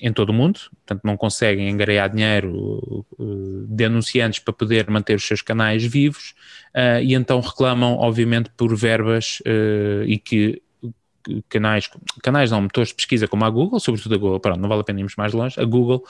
[0.00, 5.14] em todo o mundo, portanto, não conseguem engarear dinheiro uh, de anunciantes para poder manter
[5.14, 6.34] os seus canais vivos,
[7.02, 9.42] e então reclamam, obviamente, por verbas
[10.06, 10.62] e que
[11.48, 11.88] canais,
[12.22, 14.84] canais não, motores de pesquisa como a Google, sobretudo a Google, pronto, não vale a
[14.84, 16.04] pena irmos mais longe, a Google,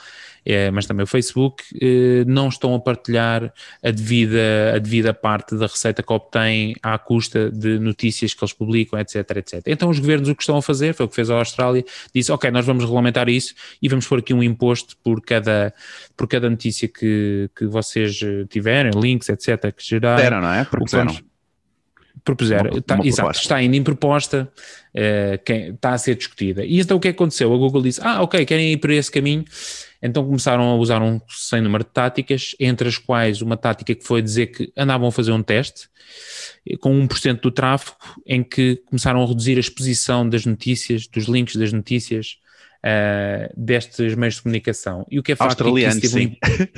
[0.45, 3.53] é, mas também o Facebook, eh, não estão a partilhar
[3.83, 8.53] a devida, a devida parte da receita que obtêm à custa de notícias que eles
[8.53, 9.61] publicam, etc, etc.
[9.67, 12.31] Então os governos o que estão a fazer, foi o que fez a Austrália, disse,
[12.31, 15.73] ok, nós vamos regulamentar isso e vamos pôr aqui um imposto por cada,
[16.17, 20.23] por cada notícia que, que vocês tiverem, links, etc, que gerarem.
[20.23, 20.65] Deram, não é?
[22.23, 24.51] Propuseram propuseram, está, exato, está ainda em proposta,
[24.95, 26.63] uh, quem, está a ser discutida.
[26.65, 27.53] E então o que aconteceu?
[27.53, 29.43] A Google disse, ah, ok, querem ir por esse caminho,
[30.01, 34.05] então começaram a usar um sem número de táticas, entre as quais uma tática que
[34.05, 35.89] foi dizer que andavam a fazer um teste
[36.67, 41.25] eh, com 1% do tráfego, em que começaram a reduzir a exposição das notícias, dos
[41.25, 42.37] links das notícias,
[42.83, 45.05] uh, destes meios de comunicação.
[45.09, 46.35] E o que é facto australianos, é que um,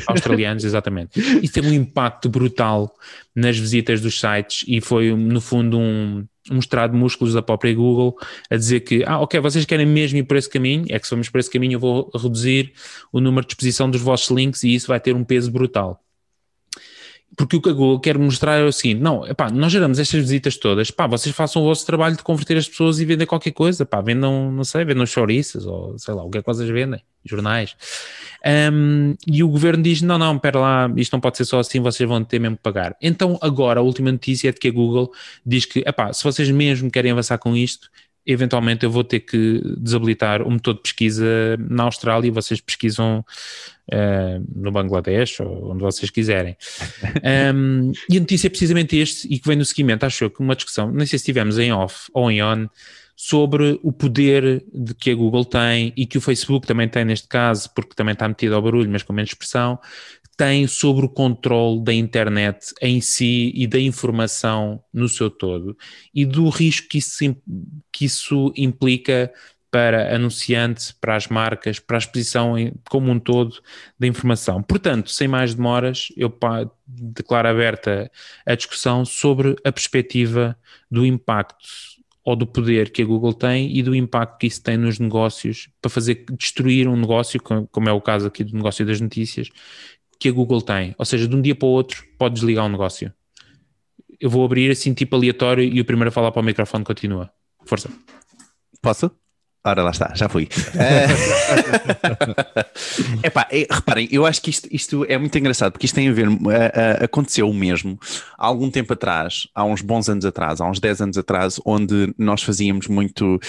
[0.08, 1.20] australianos, exatamente.
[1.42, 2.94] Isso teve um impacto brutal
[3.36, 8.16] nas visitas dos sites e foi, no fundo, um, mostrado músculos da própria Google
[8.50, 11.12] a dizer que, ah, ok, vocês querem mesmo ir por esse caminho, é que se
[11.12, 12.74] vamos por esse caminho eu vou reduzir
[13.12, 16.00] o número de exposição dos vossos links e isso vai ter um peso brutal
[17.36, 20.20] porque o que a Google quer mostrar é o seguinte: não, epá, nós geramos estas
[20.22, 23.52] visitas todas, pá, vocês façam o vosso trabalho de converter as pessoas e vender qualquer
[23.52, 26.70] coisa, pá, vendam, não sei, vendam chouriças ou sei lá, o que é que vocês
[26.70, 27.76] vendem, jornais.
[28.72, 31.80] Um, e o governo diz: não, não, espera lá, isto não pode ser só assim,
[31.80, 32.96] vocês vão ter mesmo que pagar.
[33.02, 35.12] Então, agora, a última notícia é de que a Google
[35.46, 37.90] diz que, epá, se vocês mesmo querem avançar com isto,
[38.26, 41.26] eventualmente eu vou ter que desabilitar o motor de pesquisa
[41.58, 43.24] na Austrália e vocês pesquisam
[43.92, 46.56] uh, no Bangladesh ou onde vocês quiserem.
[47.56, 50.40] um, e a notícia é precisamente este e que vem no seguimento, acho eu, que
[50.40, 52.68] uma discussão, não sei se estivemos em off ou em on,
[53.16, 57.28] sobre o poder de que a Google tem e que o Facebook também tem neste
[57.28, 59.80] caso, porque também está metido ao barulho, mas com menos expressão,
[60.44, 65.78] tem sobre o controle da internet em si e da informação no seu todo
[66.14, 67.34] e do risco que isso,
[67.90, 69.34] que isso implica
[69.72, 72.56] para anunciantes, para as marcas, para a exposição
[72.90, 73.56] como um todo
[73.98, 74.62] da informação.
[74.62, 76.38] Portanto, sem mais demoras, eu
[76.86, 78.12] declaro aberta
[78.46, 80.58] a discussão sobre a perspectiva
[80.92, 81.66] do impacto
[82.26, 85.70] ou do poder que a Google tem e do impacto que isso tem nos negócios
[85.82, 89.50] para fazer destruir um negócio, como é o caso aqui do negócio das notícias,
[90.20, 90.96] que a Google tem.
[90.98, 93.14] Ou seja, de um dia para o outro pode desligar um negócio.
[94.20, 97.32] Eu vou abrir assim tipo aleatório e o primeiro a falar para o microfone continua.
[97.66, 97.90] Força.
[98.82, 99.12] Posso?
[99.66, 100.50] Ora, lá está, já fui.
[100.76, 101.08] é
[103.28, 106.12] epá, é, reparem, eu acho que isto, isto, é muito engraçado, porque isto tem a
[106.12, 107.98] ver, uh, uh, aconteceu o mesmo
[108.38, 112.14] há algum tempo atrás, há uns bons anos atrás, há uns 10 anos atrás, onde
[112.18, 113.40] nós fazíamos muito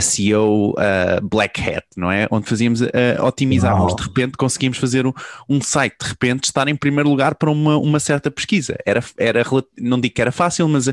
[0.00, 2.26] SEO uh, black hat, não é?
[2.30, 2.86] Onde fazíamos, uh,
[3.22, 5.12] otimizávamos, de repente conseguimos fazer um,
[5.46, 8.78] um, site, de repente estar em primeiro lugar para uma, uma certa pesquisa.
[8.86, 9.44] Era, era,
[9.78, 10.88] não digo que era fácil, mas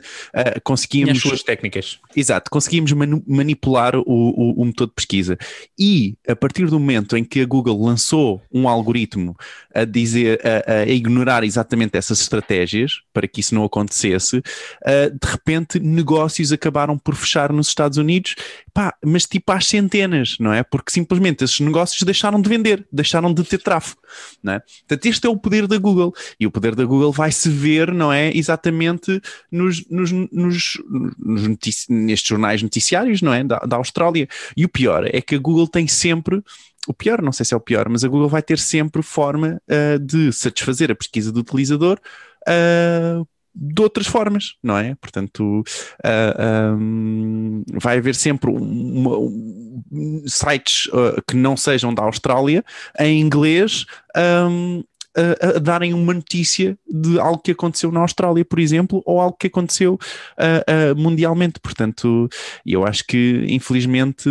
[0.65, 1.15] conseguíamos...
[1.15, 1.99] As suas técnicas.
[2.13, 5.37] Exato, conseguimos manipular o, o o motor de pesquisa.
[5.77, 9.35] E a partir do momento em que a Google lançou um algoritmo
[9.73, 15.27] a dizer, a, a ignorar exatamente essas estratégias para que isso não acontecesse, uh, de
[15.27, 18.35] repente negócios acabaram por fechar nos Estados Unidos,
[18.73, 20.63] pá, mas tipo às centenas, não é?
[20.63, 24.01] Porque simplesmente esses negócios deixaram de vender, deixaram de ter tráfego,
[24.41, 24.59] não é?
[24.59, 27.93] Portanto, este é o poder da Google e o poder da Google vai se ver,
[27.93, 28.35] não é?
[28.35, 30.81] Exatamente nos, nos, nos,
[31.17, 33.43] nos nestes jornais noticiários, não é?
[33.43, 34.27] Da, da Austrália.
[34.55, 36.43] E o pior é que a Google tem sempre
[36.87, 39.61] o pior, não sei se é o pior, mas a Google vai ter sempre forma
[39.67, 41.99] uh, de satisfazer a pesquisa do utilizador
[42.47, 44.95] uh, de outras formas, não é?
[44.95, 45.63] Portanto, uh,
[46.03, 50.89] ah, um, vai haver sempre uma, um, sites
[51.27, 52.63] que não sejam da Austrália
[52.99, 53.85] em inglês.
[54.15, 54.83] Um,
[55.15, 59.37] a, a, darem uma notícia de algo que aconteceu na Austrália, por exemplo, ou algo
[59.39, 61.59] que aconteceu uh, uh, mundialmente.
[61.59, 62.29] Portanto,
[62.65, 64.29] eu acho que infelizmente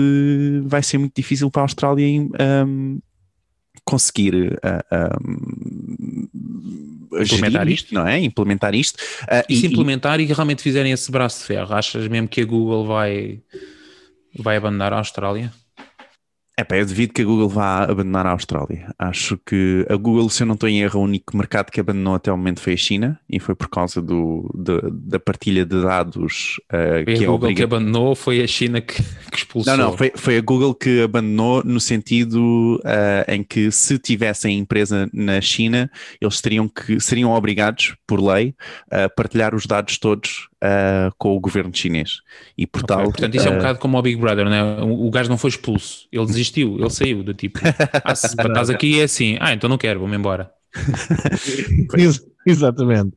[0.66, 2.06] vai ser muito difícil para a Austrália
[2.66, 3.00] um,
[3.84, 5.83] conseguir uh, um,
[7.22, 8.18] implementar isto, não é?
[8.20, 8.98] Implementar isto.
[9.48, 12.44] e se implementar e, e realmente fizerem esse braço de ferro, achas mesmo que a
[12.44, 13.40] Google vai,
[14.38, 15.53] vai abandonar a Austrália?
[16.56, 18.94] É pá, eu devido que a Google vá abandonar a Austrália.
[18.96, 22.14] Acho que a Google, se eu não estou em erro, o único mercado que abandonou
[22.14, 25.82] até o momento foi a China e foi por causa do, de, da partilha de
[25.82, 27.56] dados uh, que a é Google obriga...
[27.56, 29.76] que abandonou foi a China que, que, expulsou.
[29.76, 34.56] Não, não, foi, foi a Google que abandonou no sentido uh, em que se tivessem
[34.56, 35.90] empresa na China,
[36.20, 38.54] eles teriam que, seriam obrigados, por lei,
[38.88, 42.20] a partilhar os dados todos uh, com o governo chinês.
[42.57, 44.62] E por okay, tal, portanto, isso uh, é um bocado como o Big Brother, né?
[44.83, 47.61] o, o gajo não foi expulso, ele desistiu, ele saiu do tipo,
[48.03, 50.50] ah, se estás aqui é assim, ah, então não quero, vou-me embora.
[52.46, 53.12] Exatamente.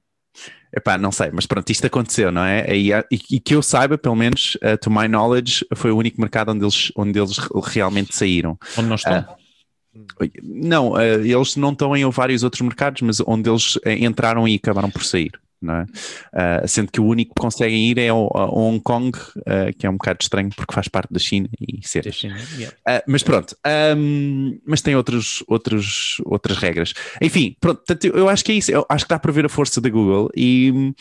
[0.76, 2.76] Epá, não sei, mas pronto, isto aconteceu, não é?
[2.76, 6.20] E, e, e que eu saiba, pelo menos, uh, to my knowledge, foi o único
[6.20, 8.60] mercado onde eles, onde eles realmente saíram.
[8.78, 9.26] Onde não estão?
[9.96, 14.56] Uh, não, uh, eles não estão em vários outros mercados, mas onde eles entraram e
[14.56, 15.32] acabaram por sair
[15.64, 15.84] é?
[16.64, 19.90] Uh, sendo que o único que conseguem ir é o, Hong Kong, uh, que é
[19.90, 22.12] um bocado estranho porque faz parte da China e ser.
[22.14, 22.76] China, yeah.
[22.88, 23.56] uh, mas pronto,
[23.96, 26.94] um, mas tem outros, outros, outras regras.
[27.22, 28.72] Enfim, pronto, eu acho que é isso.
[28.72, 30.94] Eu acho que dá para ver a força da Google e,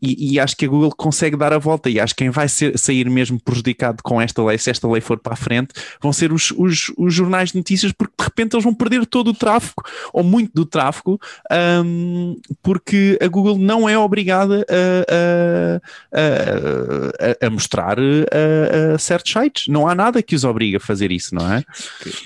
[0.00, 1.90] e, e acho que a Google consegue dar a volta.
[1.90, 5.00] E acho que quem vai ser, sair mesmo prejudicado com esta lei, se esta lei
[5.00, 8.54] for para a frente, vão ser os, os, os jornais de notícias, porque de repente
[8.54, 11.20] eles vão perder todo o tráfego, ou muito do tráfego,
[11.84, 15.80] um, porque a Google não é obrigada a,
[16.12, 19.68] a, a, a mostrar a, certos sites.
[19.68, 21.64] Não há nada que os obrigue a fazer isso, não é?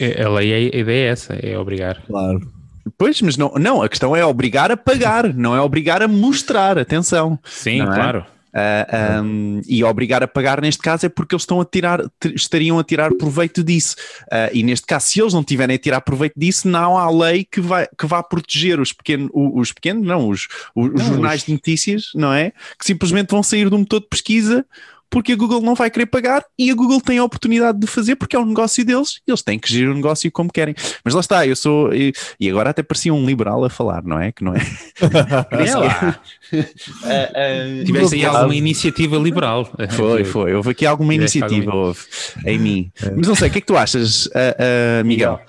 [0.00, 2.02] é a lei, a ideia é essa, é obrigar.
[2.06, 2.58] Claro.
[2.96, 6.78] Pois, mas não, não, a questão é obrigar a pagar, não é obrigar a mostrar,
[6.78, 7.38] atenção.
[7.44, 7.84] Sim, é?
[7.84, 8.26] claro.
[8.48, 12.00] Uh, ah, um, e obrigar a pagar neste caso é porque eles estão a tirar,
[12.34, 13.96] estariam a tirar proveito disso.
[14.24, 17.44] Uh, e neste caso, se eles não tiverem a tirar proveito disso, não há lei
[17.44, 21.46] que, vai, que vá proteger os pequenos, os pequenos, não, os, os não, jornais os...
[21.46, 22.52] de notícias, não é?
[22.78, 24.64] Que simplesmente vão sair do motor de pesquisa
[25.10, 28.16] porque a Google não vai querer pagar e a Google tem a oportunidade de fazer
[28.16, 30.74] porque é um negócio deles e eles têm que gerir o negócio como querem.
[31.04, 31.92] Mas lá está, eu sou.
[31.94, 34.32] E, e agora até parecia um liberal a falar, não é?
[34.32, 34.60] Que não é?
[35.64, 36.20] é lá.
[36.52, 39.70] uh, uh, Tivesse aí alguma iniciativa liberal.
[39.90, 40.54] Foi, foi.
[40.54, 42.00] Houve aqui alguma iniciativa, houve,
[42.44, 42.92] em mim.
[43.02, 43.10] É.
[43.10, 45.40] Mas não sei, o que é que tu achas, uh, Miguel?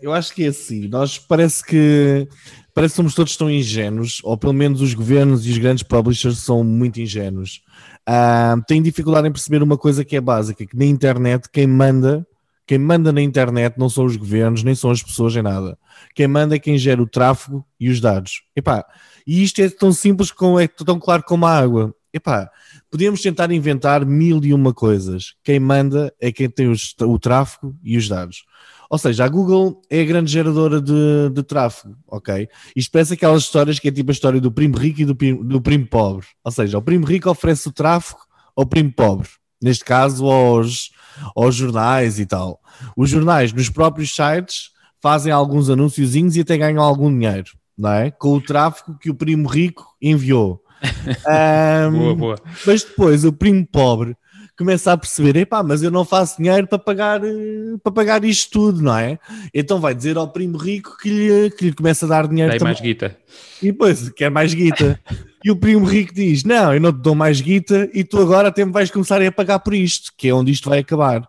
[0.00, 0.88] eu acho que é assim.
[0.88, 2.26] Nós parece que
[2.74, 6.38] parece que somos todos tão ingênuos, ou pelo menos os governos e os grandes publishers
[6.38, 7.60] são muito ingênuos.
[8.08, 12.26] Uh, dificuldade em perceber uma coisa que é básica, que na internet quem manda,
[12.66, 15.78] quem manda na internet não são os governos, nem são as pessoas, nem nada.
[16.14, 18.42] Quem manda é quem gera o tráfego e os dados.
[18.56, 18.82] Epá,
[19.26, 21.94] e isto é tão simples, como, é tão claro como a água.
[22.10, 22.50] Epá,
[22.90, 25.34] podemos tentar inventar mil e uma coisas.
[25.44, 28.44] Quem manda é quem tem os, o tráfego e os dados.
[28.90, 32.48] Ou seja, a Google é a grande geradora de, de tráfego, ok?
[32.74, 35.44] Isto parece aquelas histórias que é tipo a história do primo rico e do primo,
[35.44, 36.26] do primo pobre.
[36.42, 38.20] Ou seja, o primo rico oferece o tráfego
[38.56, 39.28] ao primo pobre.
[39.62, 40.90] Neste caso, aos,
[41.36, 42.60] aos jornais e tal.
[42.96, 44.70] Os jornais, nos próprios sites,
[45.02, 48.10] fazem alguns anúnciozinhos e até ganham algum dinheiro, não é?
[48.10, 50.62] Com o tráfego que o primo rico enviou.
[51.92, 52.36] um, boa, boa.
[52.66, 54.16] Mas depois, o primo pobre
[54.58, 58.50] começa a perceber, epá, mas eu não faço dinheiro para pagar, eh, para pagar isto
[58.50, 59.16] tudo, não é?
[59.54, 62.58] Então vai dizer ao primo rico que lhe, que lhe começa a dar dinheiro Dei
[62.58, 62.74] também.
[62.74, 63.16] mais guita.
[63.62, 65.00] E depois, quer mais guita.
[65.44, 68.48] e o primo rico diz, não, eu não te dou mais guita e tu agora
[68.48, 71.28] até me vais começar a pagar por isto, que é onde isto vai acabar.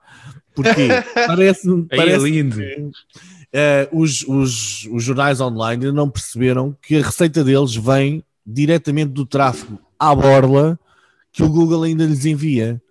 [0.56, 2.58] Porque parece, parece é lindo.
[2.58, 2.92] Que, uh,
[4.02, 9.24] os, os, os jornais online ainda não perceberam que a receita deles vem diretamente do
[9.24, 10.80] tráfego à borla
[11.32, 12.82] que o Google ainda lhes envia.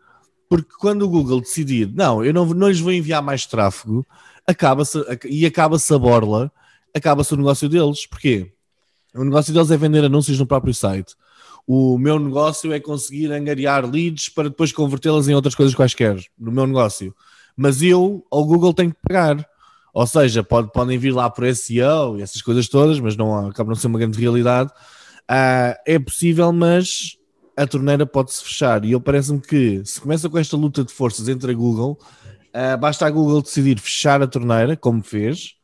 [0.49, 4.07] Porque quando o Google decidir, não, eu não, não lhes vou enviar mais tráfego,
[4.47, 6.51] acaba-se, e acaba-se a borla,
[6.95, 8.07] acaba-se o negócio deles.
[8.07, 8.51] Porquê?
[9.15, 11.15] O negócio deles é vender anúncios no próprio site.
[11.67, 16.51] O meu negócio é conseguir angariar leads para depois convertê-las em outras coisas quaisquer, no
[16.51, 17.15] meu negócio.
[17.55, 19.47] Mas eu, ao Google, tenho que pagar.
[19.93, 23.69] Ou seja, pode, podem vir lá por SEO e essas coisas todas, mas não acaba
[23.69, 24.71] não ser uma grande realidade.
[25.31, 27.17] Uh, é possível, mas
[27.59, 28.85] a torneira pode-se fechar.
[28.85, 31.99] E eu parece-me que se começa com esta luta de forças entre a Google,
[32.55, 35.55] uh, basta a Google decidir fechar a torneira, como fez,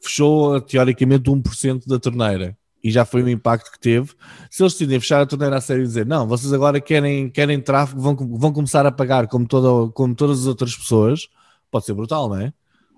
[0.00, 2.56] fechou teoricamente 1% da torneira.
[2.82, 4.12] E já foi o impacto que teve.
[4.50, 7.60] Se eles decidirem fechar a torneira a sério e dizer não, vocês agora querem, querem
[7.60, 11.28] tráfego, vão, vão começar a pagar como, toda, como todas as outras pessoas,
[11.70, 12.52] pode ser brutal, não é?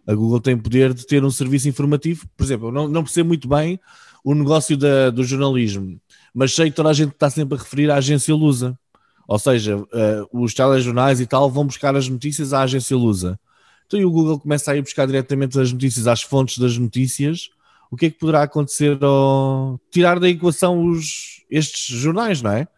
[0.06, 2.26] A Google tem poder de ter um serviço informativo.
[2.37, 3.80] Por exemplo, eu não, não percebo muito bem
[4.24, 6.00] o negócio da, do jornalismo
[6.37, 8.79] mas sei que toda a gente está sempre a referir à agência Lusa.
[9.27, 9.88] Ou seja, uh,
[10.31, 13.40] os telejornais e tal vão buscar as notícias à agência Lusa.
[13.87, 17.49] Então e o Google começa a ir buscar diretamente as notícias às fontes das notícias.
[17.90, 22.68] O que é que poderá acontecer ao tirar da equação os, estes jornais, não é?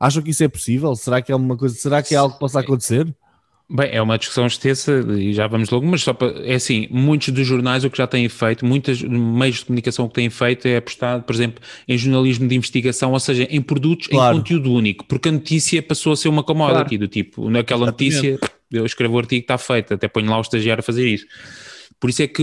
[0.00, 0.96] Acham que isso é possível?
[0.96, 1.76] Será que é uma coisa?
[1.76, 3.14] Será que é algo que possa acontecer?
[3.70, 7.30] Bem, é uma discussão extensa e já vamos logo, mas só para, é assim, muitos
[7.30, 10.76] dos jornais o que já têm feito, muitos meios de comunicação que têm feito é
[10.76, 14.36] apostar, por exemplo, em jornalismo de investigação, ou seja, em produtos claro.
[14.36, 16.98] em conteúdo único, porque a notícia passou a ser uma commodity claro.
[16.98, 18.38] do tipo, naquela notícia
[18.70, 21.26] eu escrevo o artigo está feito, até ponho lá o estagiário a fazer isso.
[22.00, 22.42] Por isso é que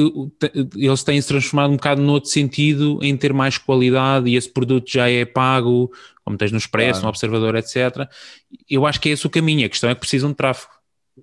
[0.76, 4.50] eles têm se transformado um bocado no outro sentido, em ter mais qualidade e esse
[4.50, 5.92] produto já é pago,
[6.24, 7.04] como tens no Expresso, claro.
[7.04, 8.10] no Observador, etc.
[8.70, 10.72] Eu acho que é esse o caminho, a questão é que precisam de tráfego.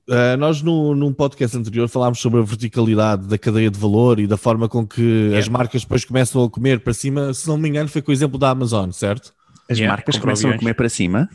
[0.09, 4.27] Uh, nós, no, num podcast anterior, falámos sobre a verticalidade da cadeia de valor e
[4.27, 5.39] da forma com que yeah.
[5.39, 7.33] as marcas depois começam a comer para cima.
[7.33, 9.33] Se não me engano, foi com o exemplo da Amazon, certo?
[9.69, 11.29] As yeah, marcas começam a comer para cima?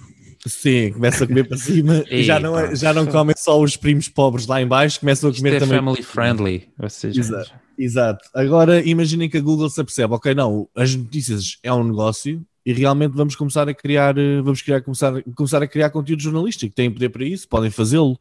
[0.45, 3.77] Sim, começam a comer para cima e já não, é, já não comem só os
[3.77, 5.79] primos pobres lá em baixo, começam a comer Isto é também.
[5.79, 6.69] family friendly.
[6.89, 8.29] Seja, exato, exato.
[8.34, 12.71] Agora imaginem que a Google se apercebe, ok, não, as notícias é um negócio, e
[12.71, 16.73] realmente vamos começar a criar, eh, vamos criar, começar, começar a criar conteúdo jornalístico.
[16.73, 18.17] Têm poder para isso, podem fazê-lo.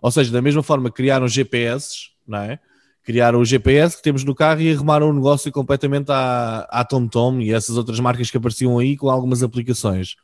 [0.00, 2.58] Ou seja, da mesma forma criaram GPS, não é?
[3.04, 7.40] Criaram o GPS que temos no carro e arrumaram o negócio completamente à, à TomTom
[7.40, 10.16] e essas outras marcas que apareciam aí com algumas aplicações.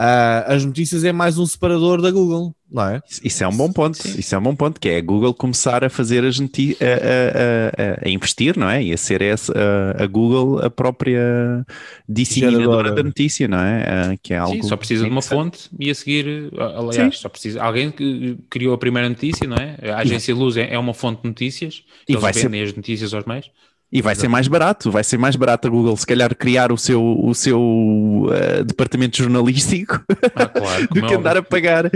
[0.00, 3.02] Uh, as notícias é mais um separador da Google, não é?
[3.22, 3.96] Isso é um bom ponto.
[3.98, 4.18] Sim.
[4.18, 8.04] Isso é um bom ponto, que é a Google começar a fazer as notícias, a,
[8.04, 8.82] a, a, investir, não é?
[8.82, 9.52] E a ser essa,
[9.96, 11.64] a, Google a própria
[12.08, 14.18] disseminadora da notícia, não é?
[14.22, 17.22] que é algo Sim, só precisa de uma fonte e a seguir, aliás, Sim.
[17.22, 19.76] só precisa alguém que criou a primeira notícia, não é?
[19.90, 23.24] A agência Luz é, é uma fonte de notícias, e vai ser as notícias aos
[23.26, 23.50] meios.
[23.92, 26.78] E vai ser mais barato, vai ser mais barato a Google se calhar criar o
[26.78, 30.02] seu, o seu uh, departamento jornalístico
[30.34, 31.90] ah, claro, do que é andar a pagar.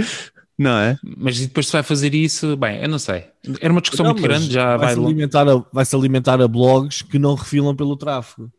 [0.58, 0.98] Não é?
[1.16, 3.24] Mas depois se vai fazer isso, bem, eu não sei.
[3.60, 6.40] Era uma discussão não, muito grande, já vai, vai, -se alimentar a, vai se alimentar
[6.40, 8.50] a blogs que não refilam pelo tráfego.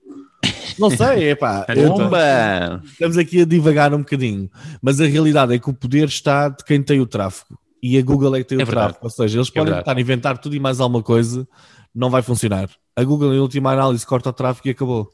[0.79, 1.65] Não sei, é pá.
[1.75, 2.81] Bomba!
[2.85, 4.49] Estamos aqui a divagar um bocadinho,
[4.81, 8.01] mas a realidade é que o poder está de quem tem o tráfego e a
[8.01, 8.87] Google é que tem É o verdade.
[8.87, 9.05] tráfego.
[9.05, 9.81] Ou seja, eles É podem verdade.
[9.81, 11.47] estar a inventar tudo e mais alguma coisa,
[11.97, 12.69] não vai funcionar.
[12.95, 15.09] A Google, em última análise, corta o tráfego e acabou.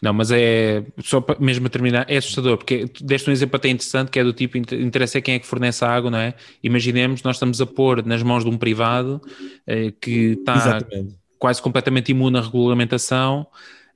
[0.00, 3.56] Não, mas é só para, mesmo a terminar, é assustador, porque tu deste um exemplo
[3.56, 6.08] até interessante que é do tipo: inter- interessa é quem é que fornece a água,
[6.10, 6.34] não é?
[6.62, 9.20] Imaginemos, nós estamos a pôr nas mãos de um privado
[9.66, 11.16] eh, que está Exatamente.
[11.36, 13.44] quase completamente imune à regulamentação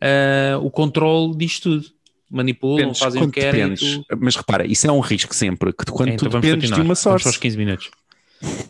[0.00, 1.86] eh, o controle disto tudo.
[2.34, 3.84] Manipulam, Dependes fazem quando inquérito.
[3.84, 4.00] dependes.
[4.18, 6.68] Mas repara, isso é um risco sempre, que tu, quando É, tu então vamos dependes
[6.70, 7.28] de uma Vamos source.
[7.28, 7.90] aos 15 minutos.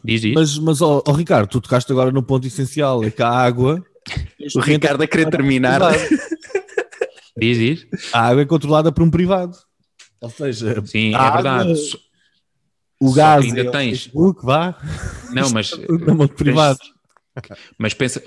[0.05, 0.35] Diz, diz.
[0.35, 3.83] Mas, mas ó, ó, Ricardo, tu tocaste agora no ponto essencial, é que a água.
[4.57, 5.81] O Ricardo a querer terminar.
[7.39, 7.87] Diz, diz.
[8.13, 9.57] A água é controlada por um privado.
[10.21, 11.99] Ou seja, Sim, a é água, verdade.
[13.01, 14.77] O só gás ainda é o tens- Facebook, vá,
[15.33, 15.73] Não, mas
[16.07, 16.92] na mão privados.
[17.79, 18.23] Mas pensa,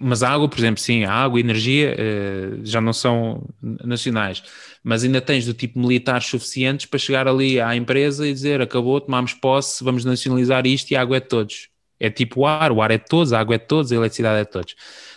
[0.00, 3.46] mas a água, por exemplo, sim, a água e a energia eh, já não são
[3.84, 4.42] nacionais,
[4.82, 9.00] mas ainda tens do tipo militares suficientes para chegar ali à empresa e dizer acabou,
[9.00, 11.68] tomámos posse, vamos nacionalizar isto e a água é de todos.
[12.00, 13.96] É tipo o ar, o ar é de todos, a água é de todos, a
[13.96, 14.74] eletricidade é de todos.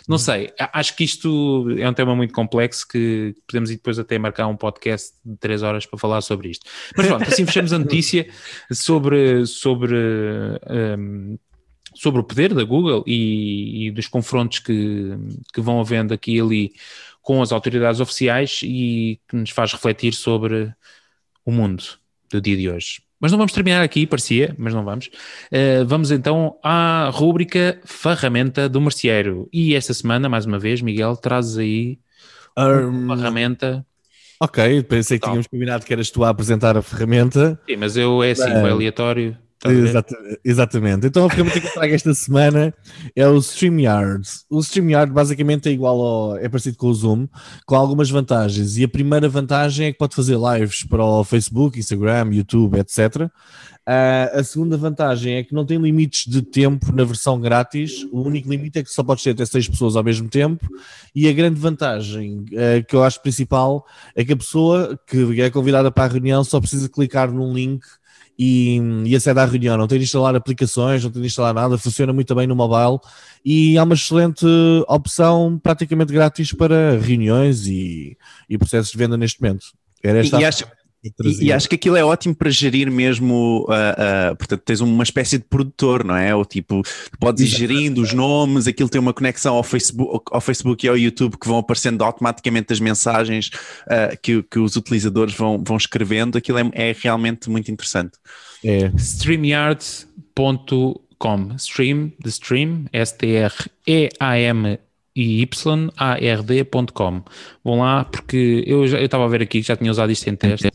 [0.08, 4.00] Não sei, a- acho que isto é um tema muito complexo que podemos ir depois
[4.00, 6.68] até marcar um podcast de três horas para falar sobre isto.
[6.96, 8.26] Mas pronto, assim fechamos a notícia
[8.72, 9.94] sobre, sobre
[10.98, 11.38] hum,
[11.94, 15.10] sobre o poder da Google e, e dos confrontos que,
[15.52, 16.72] que vão havendo aqui e ali
[17.20, 20.74] com as autoridades oficiais e que nos faz refletir sobre
[21.44, 21.84] o mundo
[22.30, 23.02] do dia de hoje.
[23.20, 25.06] Mas não vamos terminar aqui, parecia, mas não vamos.
[25.06, 29.48] Uh, vamos então à rúbrica Ferramenta do Merceeiro.
[29.52, 32.00] E esta semana, mais uma vez, Miguel, trazes aí
[32.56, 33.86] uma ferramenta.
[34.40, 37.58] ok, pensei que tínhamos combinado que eras tu a apresentar a ferramenta.
[37.68, 38.60] Sim, mas eu é assim, Bem.
[38.60, 39.36] foi aleatório.
[39.70, 41.06] Exata- exatamente.
[41.06, 42.74] Então a ferramenta que eu trago esta semana
[43.14, 44.28] é o StreamYard.
[44.50, 46.36] O StreamYard basicamente é igual ao.
[46.36, 47.28] é parecido com o Zoom,
[47.64, 48.76] com algumas vantagens.
[48.76, 53.30] E a primeira vantagem é que pode fazer lives para o Facebook, Instagram, YouTube, etc.
[53.86, 58.04] Ah, a segunda vantagem é que não tem limites de tempo na versão grátis.
[58.12, 60.66] O único limite é que só podes ter até seis pessoas ao mesmo tempo.
[61.14, 63.84] E a grande vantagem ah, que eu acho principal
[64.16, 67.84] é que a pessoa que é convidada para a reunião só precisa clicar num link
[68.44, 69.76] e, e acede à reunião.
[69.76, 72.98] Não tem de instalar aplicações, não tem de instalar nada, funciona muito bem no mobile
[73.44, 74.44] e é uma excelente
[74.88, 78.16] opção praticamente grátis para reuniões e,
[78.48, 79.66] e processos de venda neste momento.
[80.02, 80.64] Era esta E a acho-
[81.02, 85.02] E, e acho que aquilo é ótimo para gerir mesmo, ah, ah, portanto, tens uma
[85.02, 86.34] espécie de produtor, não é?
[86.34, 86.82] Ou tipo,
[87.18, 90.96] podes ir gerindo os nomes, aquilo tem uma conexão ao Facebook, ao Facebook e ao
[90.96, 93.50] YouTube que vão aparecendo automaticamente as mensagens
[93.88, 98.12] ah, que, que os utilizadores vão, vão escrevendo, aquilo é, é realmente muito interessante.
[98.64, 98.92] É.
[98.96, 104.78] StreamYard.com Stream, de Stream, S-T-R-E-A-M
[105.14, 107.22] e Y-A-R-D.com
[107.64, 110.28] Vão lá porque eu já eu estava a ver aqui que já tinha usado isto
[110.28, 110.70] em teste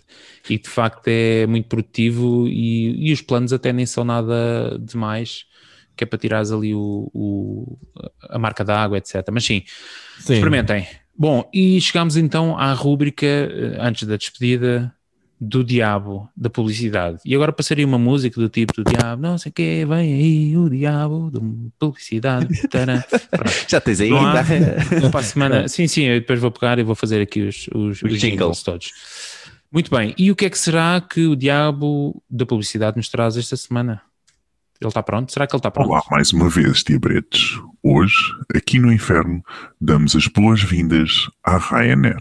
[0.50, 5.46] e de facto é muito produtivo e, e os planos até nem são nada demais
[5.96, 7.78] que é para tirares ali o, o-
[8.30, 9.16] a marca da água, etc.
[9.32, 9.64] Mas sim,
[10.20, 10.34] Sim.
[10.34, 10.88] Experimentem.
[11.18, 14.94] Bom, e chegamos então à rúbrica, eh, antes da despedida,
[15.40, 17.20] do diabo da publicidade.
[17.24, 20.58] E agora passaria uma música do tipo do diabo, não sei o que, vem aí
[20.58, 21.40] o diabo da
[21.78, 22.48] publicidade.
[23.68, 25.10] Já tens aí, Não há- ainda?
[25.12, 27.98] Para a semana, sim, sim, eu depois vou pegar e vou fazer aqui os, os,
[27.98, 28.64] Os os jingles jingles.
[28.64, 28.92] todos.
[29.72, 33.38] Muito bem, e o que é que será que o diabo da publicidade nos traz
[33.38, 34.02] esta semana?
[34.80, 35.32] Ele está pronto?
[35.32, 35.90] Será que ele está pronto?
[35.90, 37.60] Olá mais uma vez, diabretes.
[37.84, 38.16] Hoje,
[38.56, 39.44] aqui no Inferno,
[39.82, 42.18] damos as boas-vindas à Ryanair.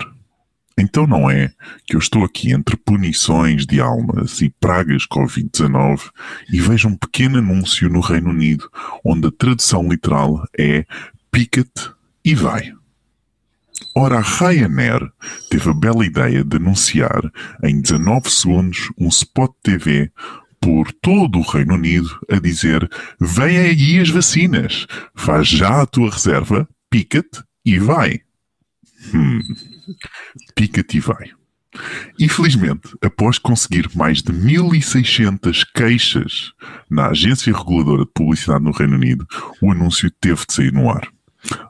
[0.79, 1.51] Então não é
[1.87, 6.11] que eu estou aqui entre punições de almas e pragas Covid-19
[6.53, 8.71] e vejo um pequeno anúncio no Reino Unido
[9.05, 10.85] onde a tradução literal é
[11.33, 11.91] pica-te
[12.25, 12.73] e vai.
[13.95, 15.11] Ora, a Ryanair
[15.49, 17.33] teve a bela ideia de anunciar
[17.65, 20.11] em 19 segundos um spot TV
[20.61, 26.11] por todo o Reino Unido a dizer: Vem aí as vacinas, faz já a tua
[26.11, 28.21] reserva, pica-te e vai.
[29.15, 29.41] Hum,
[30.55, 31.31] pica-te e vai.
[32.19, 36.53] Infelizmente, após conseguir mais de 1600 queixas
[36.91, 39.27] na Agência Reguladora de Publicidade no Reino Unido,
[39.61, 41.07] o anúncio teve de sair no ar.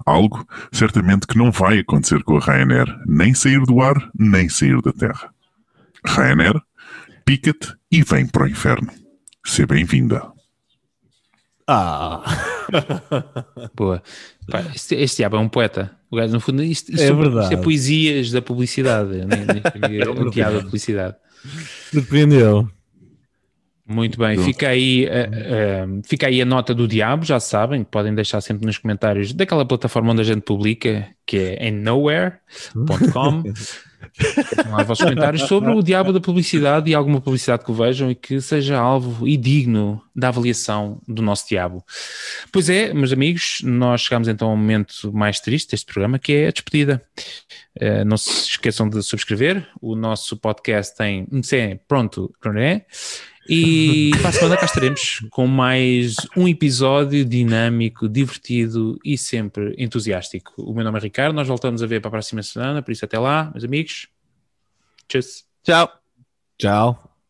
[0.06, 4.80] Algo certamente que não vai acontecer com a Ryanair, nem sair do ar, nem sair
[4.80, 5.30] da terra.
[6.06, 6.60] Ryanair,
[7.24, 8.90] pica-te e vem para o inferno.
[9.44, 10.22] Seja bem-vinda.
[11.68, 12.22] Ah,
[13.74, 14.02] Boa.
[14.50, 15.92] Pá, este, este diabo é um poeta.
[16.10, 17.54] O gajo, no fundo, isto, isto, É isto verdade.
[17.54, 19.10] é poesias da publicidade.
[19.26, 21.16] Nem, é um diabo da publicidade.
[21.92, 22.68] surpreendeu.
[23.88, 28.12] Muito bem, fica aí, uh, uh, fica aí a nota do diabo, já sabem, podem
[28.12, 33.44] deixar sempre nos comentários daquela plataforma onde a gente publica, que é em nowhere.com.
[34.86, 38.78] vossos comentários sobre o diabo da publicidade e alguma publicidade que vejam e que seja
[38.78, 41.84] alvo e digno da avaliação do nosso diabo.
[42.52, 46.48] Pois é, meus amigos, nós chegamos então ao momento mais triste deste programa, que é
[46.48, 47.02] a despedida.
[47.78, 51.40] Uh, não se esqueçam de subscrever, o nosso podcast tem um
[51.86, 52.86] pronto, não é?
[53.48, 60.52] E para a semana cá estaremos com mais um episódio dinâmico, divertido e sempre entusiástico.
[60.58, 63.04] O meu nome é Ricardo, nós voltamos a ver para a próxima semana, por isso
[63.04, 64.08] até lá, meus amigos.
[65.08, 65.20] Tchau.
[65.62, 65.92] Tchau.
[66.58, 67.15] Tchau.